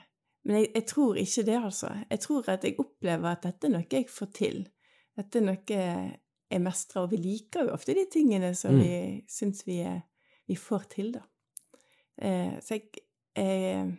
men 0.44 0.60
jeg, 0.60 0.72
jeg, 0.76 0.86
tror 0.88 1.20
ikke 1.20 1.48
det, 1.50 1.60
altså. 1.60 1.92
Jeg 2.10 2.24
tror 2.24 2.50
at 2.56 2.66
jeg 2.68 2.80
opplever 2.80 3.32
at 3.32 3.46
dette 3.46 3.68
er 3.68 3.76
noe 3.76 3.88
jeg 3.92 4.08
får 4.12 4.32
til. 4.36 4.64
Dette 5.20 5.40
er 5.40 5.46
noe 5.46 5.80
jeg 6.52 6.62
mestra. 6.62 7.04
og 7.04 7.12
vi 7.12 7.18
liker 7.18 7.68
jo 7.68 7.74
ofte 7.74 7.96
de 7.98 8.06
tingene 8.12 8.54
som 8.56 8.76
mm. 8.76 8.82
vi 8.82 8.98
syns 9.30 9.64
vi, 9.68 9.80
vi, 10.48 10.56
får 10.60 10.90
til, 10.92 11.14
da. 11.16 11.24
Eh, 12.22 12.60
så 12.62 12.78
jeg, 12.78 13.06
jeg 13.38 13.94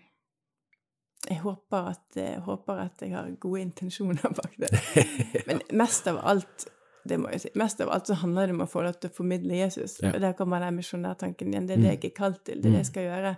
jeg 1.24 1.40
håper 1.40 1.87
at, 1.88 2.16
jeg 2.16 2.40
håper 2.44 2.80
at, 2.83 3.00
jeg 3.00 3.14
har 3.16 3.30
gode 3.40 3.61
intensjoner 3.64 4.33
bak 4.38 4.59
det. 4.61 4.68
Men 5.48 5.62
mest 5.72 6.09
av 6.11 6.20
alt 6.20 6.66
det 7.04 7.18
må 7.20 7.28
jeg 7.35 7.42
si, 7.42 7.50
mest 7.61 7.80
av 7.85 7.90
alt 7.92 8.09
så 8.09 8.16
handler 8.16 8.48
det 8.48 8.54
om 8.57 8.62
å 8.64 8.68
få 8.68 8.83
lov 8.85 8.96
til 8.96 9.11
å 9.12 9.16
formidle 9.16 9.57
Jesus. 9.59 9.98
Ja. 10.00 10.14
Og 10.14 10.22
der 10.24 10.37
kommer 10.38 10.62
den 10.64 10.78
misjonærtanken 10.78 11.50
igjen. 11.52 11.66
Det 11.68 11.76
er 11.76 11.83
det 11.83 11.90
mm. 11.90 11.96
jeg 11.96 12.09
er 12.09 12.14
kalt 12.16 12.44
til. 12.48 12.62
Det 12.62 12.70
er 12.70 12.76
det 12.76 12.80
jeg 12.80 12.87
mm. 12.87 12.90
skal 12.90 13.09
gjøre. 13.09 13.33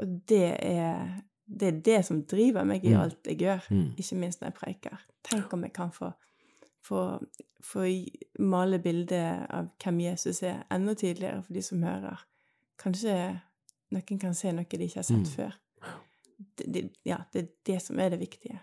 Og 0.00 0.16
det 0.30 0.48
er 0.56 1.04
det, 1.50 1.68
er 1.68 1.78
det 1.86 2.00
som 2.06 2.22
driver 2.30 2.66
meg 2.66 2.84
i 2.86 2.94
mm. 2.94 2.98
alt 3.00 3.30
jeg 3.30 3.38
gjør, 3.42 3.68
ikke 3.98 4.18
minst 4.18 4.42
når 4.42 4.50
jeg 4.50 4.58
preiker. 4.58 5.06
Tenk 5.26 5.54
om 5.54 5.64
jeg 5.66 5.74
kan 5.76 5.90
få, 5.94 6.12
få, 6.86 7.18
få 7.64 7.86
male 8.38 8.78
bildet 8.82 9.46
av 9.50 9.72
hvem 9.82 10.00
Jesus 10.06 10.42
er, 10.42 10.64
enda 10.72 10.94
tydeligere 10.94 11.42
for 11.44 11.56
de 11.56 11.62
som 11.64 11.82
hører. 11.84 12.26
Kanskje 12.80 13.16
noen 13.90 14.22
kan 14.22 14.34
se 14.34 14.52
noe 14.54 14.68
de 14.70 14.86
ikke 14.86 15.02
har 15.02 15.08
sett 15.08 15.34
før 15.34 15.58
det, 16.56 16.88
ja, 17.02 17.20
det 17.32 17.42
er 17.42 17.48
det 17.66 17.80
som 17.84 17.98
er 18.00 18.14
det 18.14 18.20
viktige. 18.20 18.60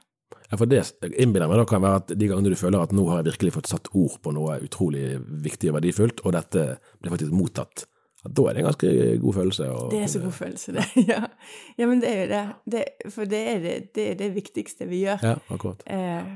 Ja, 0.49 0.57
for 0.57 0.69
det 0.69 0.81
innbiller 1.19 1.49
meg 1.49 1.59
da 1.61 1.67
kan 1.67 1.83
være 1.83 1.99
at 2.01 2.15
de 2.15 2.29
gangene 2.29 2.51
du 2.51 2.59
føler 2.59 2.83
at 2.83 2.95
nå 2.95 3.05
har 3.09 3.21
jeg 3.21 3.33
virkelig 3.33 3.53
fått 3.57 3.69
satt 3.71 3.91
ord 3.95 4.17
på 4.23 4.33
noe 4.35 4.57
utrolig 4.63 5.19
viktig 5.43 5.71
og 5.71 5.77
verdifullt, 5.79 6.23
og 6.23 6.35
dette 6.35 6.65
blir 7.01 7.13
faktisk 7.13 7.35
mottatt, 7.35 7.85
da 8.27 8.43
er 8.49 8.57
det 8.57 8.63
en 8.63 8.67
ganske 8.67 8.91
god 9.23 9.35
følelse. 9.37 9.67
det 9.91 10.01
er 10.03 10.09
så 10.11 10.21
god 10.23 10.35
følelse, 10.35 10.73
det. 10.75 10.85
Ja. 11.11 11.21
ja, 11.77 11.87
men 11.87 12.01
det 12.03 12.11
er 12.11 12.19
jo 12.19 12.27
det. 12.33 12.43
det 12.73 13.13
for 13.13 13.29
det 13.29 13.43
er 13.53 13.61
det, 13.63 13.75
det 13.95 14.07
er 14.11 14.19
det, 14.19 14.33
viktigste 14.35 14.87
vi 14.89 15.03
gjør. 15.05 15.23
Ja, 15.23 15.35
akkurat. 15.53 15.83
Eh, 15.85 16.33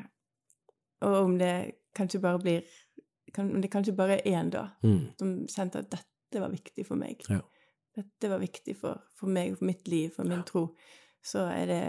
og 1.02 1.18
om 1.26 1.38
det 1.40 1.54
kanskje 1.98 2.22
bare 2.24 2.40
blir 2.42 2.80
kan, 3.32 3.48
Om 3.56 3.62
det 3.64 3.72
kanskje 3.72 3.96
bare 3.96 4.18
er 4.20 4.34
én, 4.36 4.50
da, 4.52 4.66
mm. 4.84 5.16
som 5.20 5.30
kjente 5.48 5.80
at 5.80 5.92
dette 5.94 6.42
var 6.42 6.52
viktig 6.52 6.84
for 6.84 7.00
meg. 7.00 7.22
Ja. 7.30 7.40
Dette 7.96 8.28
var 8.28 8.42
viktig 8.42 8.76
for, 8.76 9.00
for 9.16 9.32
meg, 9.32 9.56
for 9.56 9.70
mitt 9.70 9.88
liv, 9.88 10.10
for 10.16 10.28
min 10.28 10.44
tro 10.48 10.66
så 11.24 11.46
er 11.54 11.70
det 11.70 11.82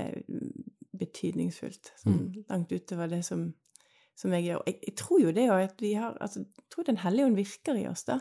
betydningsfullt. 1.00 1.92
Sånn 2.02 2.18
mm. 2.18 2.44
langt 2.50 2.72
utover 2.72 3.10
det 3.10 3.22
som, 3.26 3.46
som 4.18 4.34
jeg 4.36 4.48
gjør. 4.50 4.62
Jeg, 4.68 4.78
jeg, 4.86 4.94
tror 5.00 5.22
jo 5.22 5.34
det 5.34 5.48
at 5.54 5.82
vi 5.82 5.94
har 5.96 6.16
altså, 6.20 6.44
Jeg 6.44 6.74
tror 6.74 6.88
Den 6.88 7.00
hellige 7.02 7.28
ånd 7.30 7.38
virker 7.38 7.80
i 7.80 7.86
oss, 7.90 8.04
da. 8.08 8.18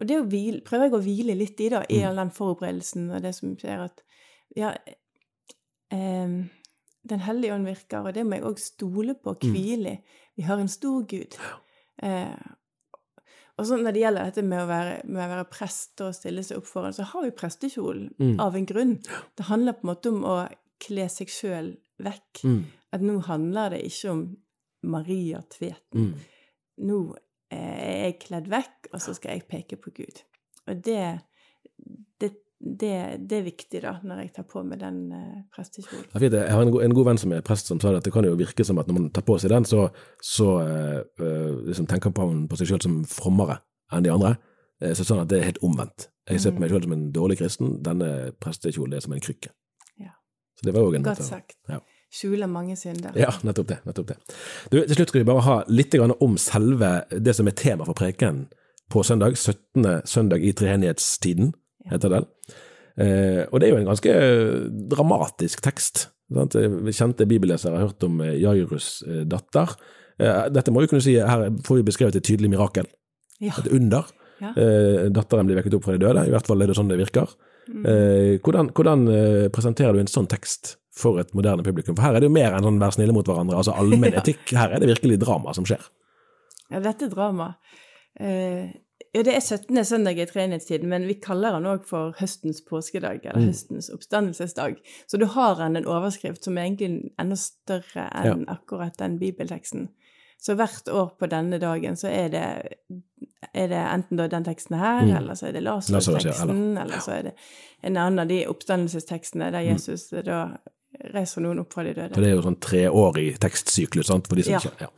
Og 0.00 0.08
det 0.08 0.20
hvile, 0.32 0.62
prøver 0.64 0.88
jeg 0.88 0.96
å 0.96 1.02
hvile 1.04 1.36
litt 1.36 1.60
i, 1.60 1.68
da, 1.72 1.82
i 1.88 2.00
mm. 2.00 2.06
all 2.08 2.22
den 2.22 2.32
forberedelsen 2.36 3.10
og 3.10 3.24
det 3.24 3.34
som 3.36 3.52
skjer, 3.58 3.84
at 3.88 4.04
ja 4.56 4.72
eh, 5.94 6.38
Den 7.10 7.22
hellige 7.24 7.54
ånd 7.56 7.68
virker, 7.68 8.04
og 8.04 8.14
det 8.16 8.26
må 8.28 8.36
jeg 8.36 8.48
òg 8.48 8.58
stole 8.60 9.16
på 9.16 9.34
og 9.34 9.44
mm. 9.44 9.54
hvile 9.54 9.94
i. 9.96 10.18
Vi 10.40 10.46
har 10.48 10.58
en 10.58 10.68
stor 10.72 11.02
Gud. 11.04 11.34
Eh, 12.02 12.44
og 13.60 13.66
så 13.68 13.76
når 13.76 13.92
det 13.92 14.00
gjelder 14.00 14.30
dette 14.30 14.44
med 14.48 14.62
å 14.62 14.68
være, 14.70 14.94
med 15.04 15.20
å 15.20 15.32
være 15.34 15.48
prest 15.52 16.00
og 16.00 16.14
stille 16.16 16.40
seg 16.46 16.62
opp 16.62 16.68
foran, 16.70 16.94
så 16.96 17.04
har 17.10 17.26
vi 17.26 17.32
prestekjolen 17.36 18.06
mm. 18.16 18.38
av 18.40 18.56
en 18.56 18.68
grunn. 18.70 18.94
Det 19.36 19.50
handler 19.50 19.76
på 19.76 19.84
en 19.84 19.90
måte 19.90 20.12
om 20.14 20.22
å 20.24 20.36
kle 20.80 21.04
seg 21.12 21.28
sjøl 21.28 21.68
vekk. 22.00 22.40
Mm. 22.48 22.62
At 22.96 23.04
nå 23.04 23.18
handler 23.26 23.76
det 23.76 23.82
ikke 23.90 24.14
om 24.14 24.22
Maria 24.96 25.42
Tveten. 25.52 26.08
Mm. 26.08 26.48
Nå 26.88 27.00
er 27.52 28.06
jeg 28.06 28.18
kledd 28.24 28.48
vekk, 28.48 28.94
og 28.94 29.04
så 29.04 29.12
skal 29.18 29.36
jeg 29.36 29.48
peke 29.50 29.76
på 29.76 29.92
Gud. 30.00 30.24
Og 30.64 30.80
det, 30.88 31.04
det 32.16 32.32
det, 32.60 33.16
det, 33.28 33.38
er 33.38 33.44
viktig 33.46 33.80
da, 33.80 33.94
når 34.04 34.18
jeg 34.20 34.32
tar 34.36 34.44
på 34.48 34.60
meg 34.68 34.82
den 34.82 34.98
uh, 35.16 35.40
prestekjolen. 35.54 36.10
Jeg 36.12 36.52
har 36.52 36.60
en 36.60 36.74
en 36.84 36.94
god, 36.94 37.06
venn 37.08 37.20
som 37.20 37.32
er 37.32 37.44
prest, 37.44 37.70
som 37.70 37.80
sa 37.80 37.94
at 37.96 38.04
det 38.04 38.12
kan 38.12 38.26
jo 38.26 38.36
virke 38.36 38.64
som 38.64 38.78
at 38.78 38.88
når 38.88 38.98
man 38.98 39.06
tar 39.16 39.24
på 39.24 39.38
seg 39.40 39.52
den, 39.54 39.64
så, 39.64 39.86
så 40.20 40.48
uh, 40.60 41.00
liksom 41.66 41.88
tenker 41.88 42.12
man 42.16 42.44
på 42.48 42.60
seg 42.60 42.68
selv 42.68 42.84
som 42.84 42.98
frommere 43.08 43.62
enn 43.92 44.04
de 44.04 44.12
andre. 44.12 44.34
Uh, 44.82 44.92
så 44.92 45.06
sånn 45.08 45.22
at 45.22 45.30
det 45.32 45.40
er 45.40 45.48
helt 45.48 45.62
omvendt. 45.64 46.10
Jeg 46.28 46.42
ser 46.44 46.52
på 46.54 46.62
meg 46.62 46.70
sjøl 46.70 46.84
som 46.84 46.92
en 46.94 47.08
dårlig 47.14 47.38
kristen, 47.40 47.72
denne 47.82 48.10
prestekjolen 48.44 48.92
er 48.94 49.06
som 49.06 49.16
en 49.16 49.24
krykke. 49.24 49.54
Ja. 49.98 50.12
Så 50.60 50.68
det 50.68 50.76
var 50.76 50.84
jo 50.84 51.00
en 51.00 51.08
Godt 51.08 51.24
sagt. 51.24 51.56
Ja. 51.70 51.80
Skjuler 52.12 52.50
mange 52.50 52.76
synder. 52.76 53.14
Ja, 53.18 53.30
nettopp 53.46 53.70
det. 53.70 53.80
nettopp 53.86 54.12
det. 54.12 54.18
Du, 54.68 54.76
til 54.82 54.96
slutt 54.98 55.12
skal 55.12 55.22
vi 55.22 55.30
bare 55.30 55.46
ha 55.46 55.56
litt 55.70 55.94
om 55.96 56.36
selve 56.42 56.92
det 57.10 57.34
som 57.38 57.48
er 57.48 57.56
tema 57.56 57.86
for 57.88 57.96
preken 57.96 58.48
på 58.90 59.04
søndag, 59.06 59.38
17. 59.38 60.02
søndag 60.04 60.42
i 60.42 60.52
treenighetstiden 60.52 61.52
heter 61.88 62.12
den. 62.12 62.26
Eh, 63.00 63.42
og 63.48 63.60
det 63.60 63.68
er 63.68 63.74
jo 63.74 63.80
en 63.80 63.88
ganske 63.88 64.14
dramatisk 64.92 65.62
tekst. 65.64 66.08
Sant? 66.30 66.56
Kjente 66.94 67.26
bibellesere 67.28 67.78
har 67.78 67.90
hørt 67.90 68.06
om 68.06 68.20
eh, 68.24 68.36
Jairus' 68.38 69.00
eh, 69.06 69.22
datter. 69.28 69.74
Eh, 70.20 70.48
dette 70.52 70.72
må 70.74 70.82
vi 70.84 70.90
kunne 70.90 71.04
si, 71.04 71.16
her 71.16 71.46
får 71.66 71.80
vi 71.80 71.86
beskrevet 71.86 72.18
et 72.18 72.26
tydelig 72.26 72.52
mirakel. 72.52 72.88
Ja. 73.40 73.54
Et 73.56 73.70
under. 73.72 74.10
Ja. 74.40 74.52
Eh, 74.54 75.06
datteren 75.12 75.48
blir 75.48 75.58
vekket 75.60 75.78
opp 75.78 75.86
fra 75.86 75.96
de 75.96 76.04
døde, 76.04 76.26
i 76.28 76.34
hvert 76.34 76.48
fall 76.48 76.62
er 76.62 76.70
det 76.70 76.76
sånn 76.78 76.90
det 76.90 77.00
virker. 77.00 77.32
Mm. 77.70 77.82
Eh, 77.86 78.34
hvordan, 78.42 78.70
hvordan 78.74 79.08
presenterer 79.54 79.94
du 79.94 80.02
en 80.02 80.10
sånn 80.10 80.28
tekst 80.30 80.76
for 80.96 81.20
et 81.22 81.32
moderne 81.36 81.64
publikum? 81.66 81.96
For 81.96 82.06
her 82.06 82.18
er 82.18 82.24
det 82.24 82.30
jo 82.30 82.36
mer 82.36 82.56
enn 82.56 82.66
sånn 82.66 82.80
'vær 82.80 82.94
snille 82.96 83.16
mot 83.16 83.26
hverandre, 83.26 83.58
altså 83.58 83.76
allmenn 83.76 84.16
etikk. 84.20 84.44
Her 84.56 84.76
er 84.76 84.82
det 84.82 84.92
virkelig 84.92 85.20
drama 85.22 85.54
som 85.56 85.68
skjer. 85.68 85.82
Ja, 86.70 86.80
dette 86.84 87.08
er 87.08 87.12
drama. 87.12 87.54
Eh, 88.18 88.70
ja, 89.12 89.22
det 89.26 89.32
er 89.34 89.40
17. 89.40 89.84
søndag 89.84 90.18
i 90.22 90.26
treenighetstiden, 90.26 90.88
men 90.88 91.06
vi 91.08 91.16
kaller 91.18 91.56
den 91.56 91.66
òg 91.66 91.86
for 91.88 92.14
høstens 92.20 92.60
påskedag, 92.62 93.24
eller 93.24 93.42
mm. 93.42 93.48
høstens 93.50 93.90
oppstandelsesdag. 93.90 94.76
Så 95.10 95.18
du 95.18 95.26
har 95.34 95.56
den 95.58 95.80
en 95.80 95.88
overskrift 95.90 96.46
som 96.46 96.58
er 96.58 96.68
egentlig 96.68 97.10
enda 97.18 97.38
større 97.38 98.06
enn 98.20 98.44
ja. 98.46 98.54
akkurat 98.54 98.98
den 99.02 99.18
bibelteksten. 99.18 99.88
Så 100.40 100.54
hvert 100.56 100.88
år 100.88 101.10
på 101.20 101.26
denne 101.28 101.58
dagen 101.60 101.98
så 102.00 102.08
er 102.08 102.30
det, 102.32 102.44
er 103.52 103.66
det 103.68 103.80
enten 103.82 104.22
den 104.22 104.46
teksten 104.46 104.78
her, 104.78 105.02
mm. 105.02 105.16
eller 105.18 105.36
så 105.36 105.50
er 105.50 105.58
det 105.58 105.66
Lasarus-teksten, 105.66 106.60
eller. 106.70 106.82
eller 106.84 107.02
så 107.04 107.16
er 107.18 107.26
det 107.28 107.34
en 107.82 107.96
annen 107.96 108.22
av 108.22 108.30
de 108.30 108.44
oppstandelsestekstene 108.48 109.50
der 109.50 109.66
mm. 109.66 109.72
Jesus 109.72 110.06
mm. 110.14 110.22
da 110.30 110.44
reiser 111.14 111.42
noen 111.44 111.60
opp 111.64 111.74
fra 111.74 111.84
de 111.84 111.96
døde. 111.96 112.14
For 112.14 112.22
det 112.22 112.30
er 112.30 112.38
jo 112.38 112.46
sånn 112.46 112.60
treårig 112.62 113.30
tekstsyklus, 113.42 114.06
sant, 114.08 114.30
for 114.30 114.38
de 114.38 114.46
som 114.46 114.56
ja. 114.56 114.62
ikke 114.62 114.86
ja. 114.86 114.92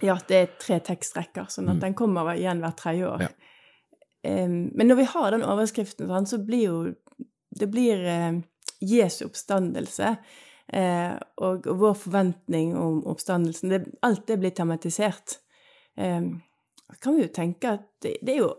Ja, 0.00 0.16
det 0.28 0.36
er 0.36 0.52
tre 0.60 0.78
tekstrekker, 0.84 1.48
sånn 1.52 1.68
at 1.68 1.78
mm. 1.78 1.82
den 1.84 1.96
kommer 1.98 2.32
igjen 2.32 2.62
hvert 2.64 2.78
tredje 2.80 3.08
år. 3.08 3.26
Ja. 3.26 3.32
Um, 4.20 4.70
men 4.76 4.88
når 4.88 5.00
vi 5.00 5.08
har 5.14 5.32
den 5.32 5.44
overskriften, 5.46 6.08
sånn, 6.10 6.28
så 6.28 6.36
blir 6.44 6.64
jo 6.66 6.80
Det 7.50 7.66
blir 7.66 8.02
uh, 8.06 8.36
Jesu 8.80 9.24
oppstandelse. 9.26 10.14
Uh, 10.70 11.16
og, 11.42 11.66
og, 11.66 11.72
vår 11.80 11.96
forventning 11.98 12.76
om 12.78 13.00
oppstandelsen. 13.10 13.72
Det, 13.72 13.80
alt 14.06 14.22
det 14.28 14.38
blir 14.38 14.54
tematisert. 14.54 15.40
Um, 15.98 16.38
kan 17.02 17.16
vi 17.16 17.26
jo 17.26 17.32
tenke 17.34 17.74
at 17.74 17.88
det, 18.04 18.16
det, 18.22 18.36
er 18.36 18.44
jo 18.44 18.52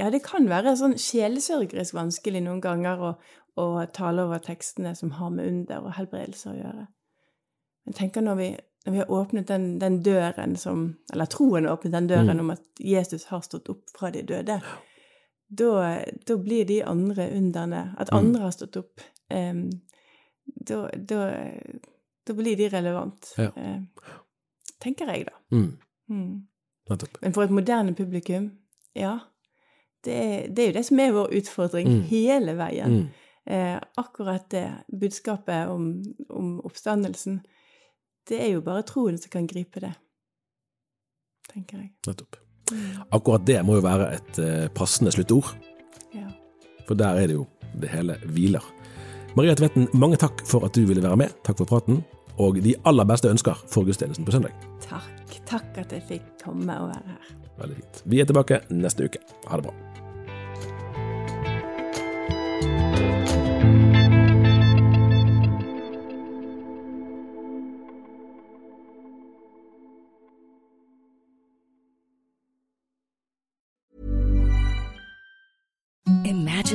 Ja, 0.00 0.08
det 0.10 0.22
kan 0.24 0.48
være 0.48 0.72
sånn 0.80 0.96
sjelesørgerisk 0.98 1.94
vanskelig 1.94 2.40
noen 2.42 2.62
ganger 2.64 3.04
å, 3.04 3.12
å 3.60 3.66
tale 3.92 4.24
over 4.24 4.40
tekstene 4.42 4.94
som 4.96 5.12
har 5.18 5.30
med 5.34 5.50
under 5.50 5.84
og 5.84 5.96
helbredelse 5.98 6.50
å 6.50 6.56
gjøre. 6.56 6.86
Men 7.84 7.98
tenker 7.98 8.24
når 8.24 8.38
vi 8.40 8.48
vi 8.84 8.98
har 8.98 9.10
åpnet 9.10 9.46
den, 9.46 9.78
den, 9.78 10.02
døren 10.02 10.56
som 10.56 10.96
Eller 11.12 11.26
troen 11.30 11.66
har 11.66 11.76
åpnet 11.76 11.92
den 11.92 12.08
døren 12.10 12.36
mm. 12.36 12.40
om 12.40 12.50
at 12.50 12.62
Jesus 12.78 13.24
har 13.30 13.40
stått 13.40 13.68
opp 13.70 13.84
fra 13.98 14.10
de 14.10 14.24
døde, 14.26 14.58
da, 15.48 15.72
da 16.26 16.36
blir 16.36 16.64
de 16.66 16.80
andre 16.84 17.28
underne 17.36 17.84
At 17.98 18.10
mm. 18.10 18.18
andre 18.18 18.42
har 18.42 18.54
stått 18.56 18.76
opp 18.80 19.04
um, 19.30 19.68
da, 20.44 20.88
da, 20.96 21.20
da, 22.26 22.34
blir 22.34 22.56
de 22.56 22.68
relevant. 22.68 23.34
Ja. 23.38 23.52
Uh, 23.54 24.08
tenker 24.82 25.06
jeg, 25.14 25.28
da. 25.30 25.38
Mm. 25.54 25.78
Mm. 26.10 26.46
Men 27.20 27.34
for 27.34 27.44
et 27.44 27.54
moderne 27.54 27.94
publikum, 27.94 28.50
ja 28.98 29.18
det 30.04 30.46
det 30.56 30.62
er, 30.62 30.66
jo 30.66 30.76
det 30.76 30.84
som 30.86 31.00
er 31.00 31.12
vår 31.14 31.34
utfordring 31.38 31.88
mm. 31.88 32.00
hele 32.10 32.56
veien. 32.58 32.96
Eh, 33.46 33.78
akkurat 33.98 34.50
det 34.50 34.68
budskapet 35.00 35.68
om, 35.68 36.02
om 36.28 36.60
oppstandelsen, 36.60 37.40
det 38.28 38.38
er 38.40 38.52
jo 38.54 38.60
bare 38.64 38.82
troen 38.86 39.18
som 39.18 39.30
kan 39.32 39.46
gripe 39.50 39.80
det, 39.82 39.92
tenker 41.52 41.82
jeg. 41.82 41.90
Nettopp. 42.06 42.38
Akkurat 43.12 43.44
det 43.46 43.58
må 43.66 43.76
jo 43.76 43.84
være 43.84 44.06
et 44.16 44.38
eh, 44.40 44.68
passende 44.72 45.12
sluttord, 45.12 45.50
Ja. 46.14 46.28
for 46.86 46.94
der 46.94 47.18
er 47.20 47.26
det 47.26 47.34
jo 47.36 47.46
det 47.80 47.90
hele 47.92 48.16
hviler. 48.32 48.64
Maria 49.36 49.54
Tvetten, 49.56 49.88
mange 49.96 50.16
takk 50.20 50.44
for 50.46 50.64
at 50.64 50.74
du 50.76 50.84
ville 50.86 51.02
være 51.02 51.16
med. 51.16 51.32
Takk 51.44 51.56
for 51.58 51.64
praten. 51.68 52.02
Og 52.40 52.56
de 52.64 52.74
aller 52.88 53.04
beste 53.08 53.28
ønsker 53.28 53.54
for 53.68 53.84
gudstjenesten 53.84 54.24
på 54.24 54.32
søndag. 54.32 54.52
Takk. 54.84 55.38
Takk 55.48 55.78
at 55.82 55.92
jeg 55.92 56.02
fikk 56.08 56.28
komme 56.44 56.76
og 56.80 56.88
være 56.88 57.14
her. 57.16 57.32
Veldig 57.58 57.76
fint. 57.76 58.02
Vi 58.08 58.20
er 58.20 58.28
tilbake 58.28 58.60
neste 58.72 59.04
uke. 59.08 59.20
Ha 59.48 59.56
det 59.60 59.66
bra. 59.68 59.91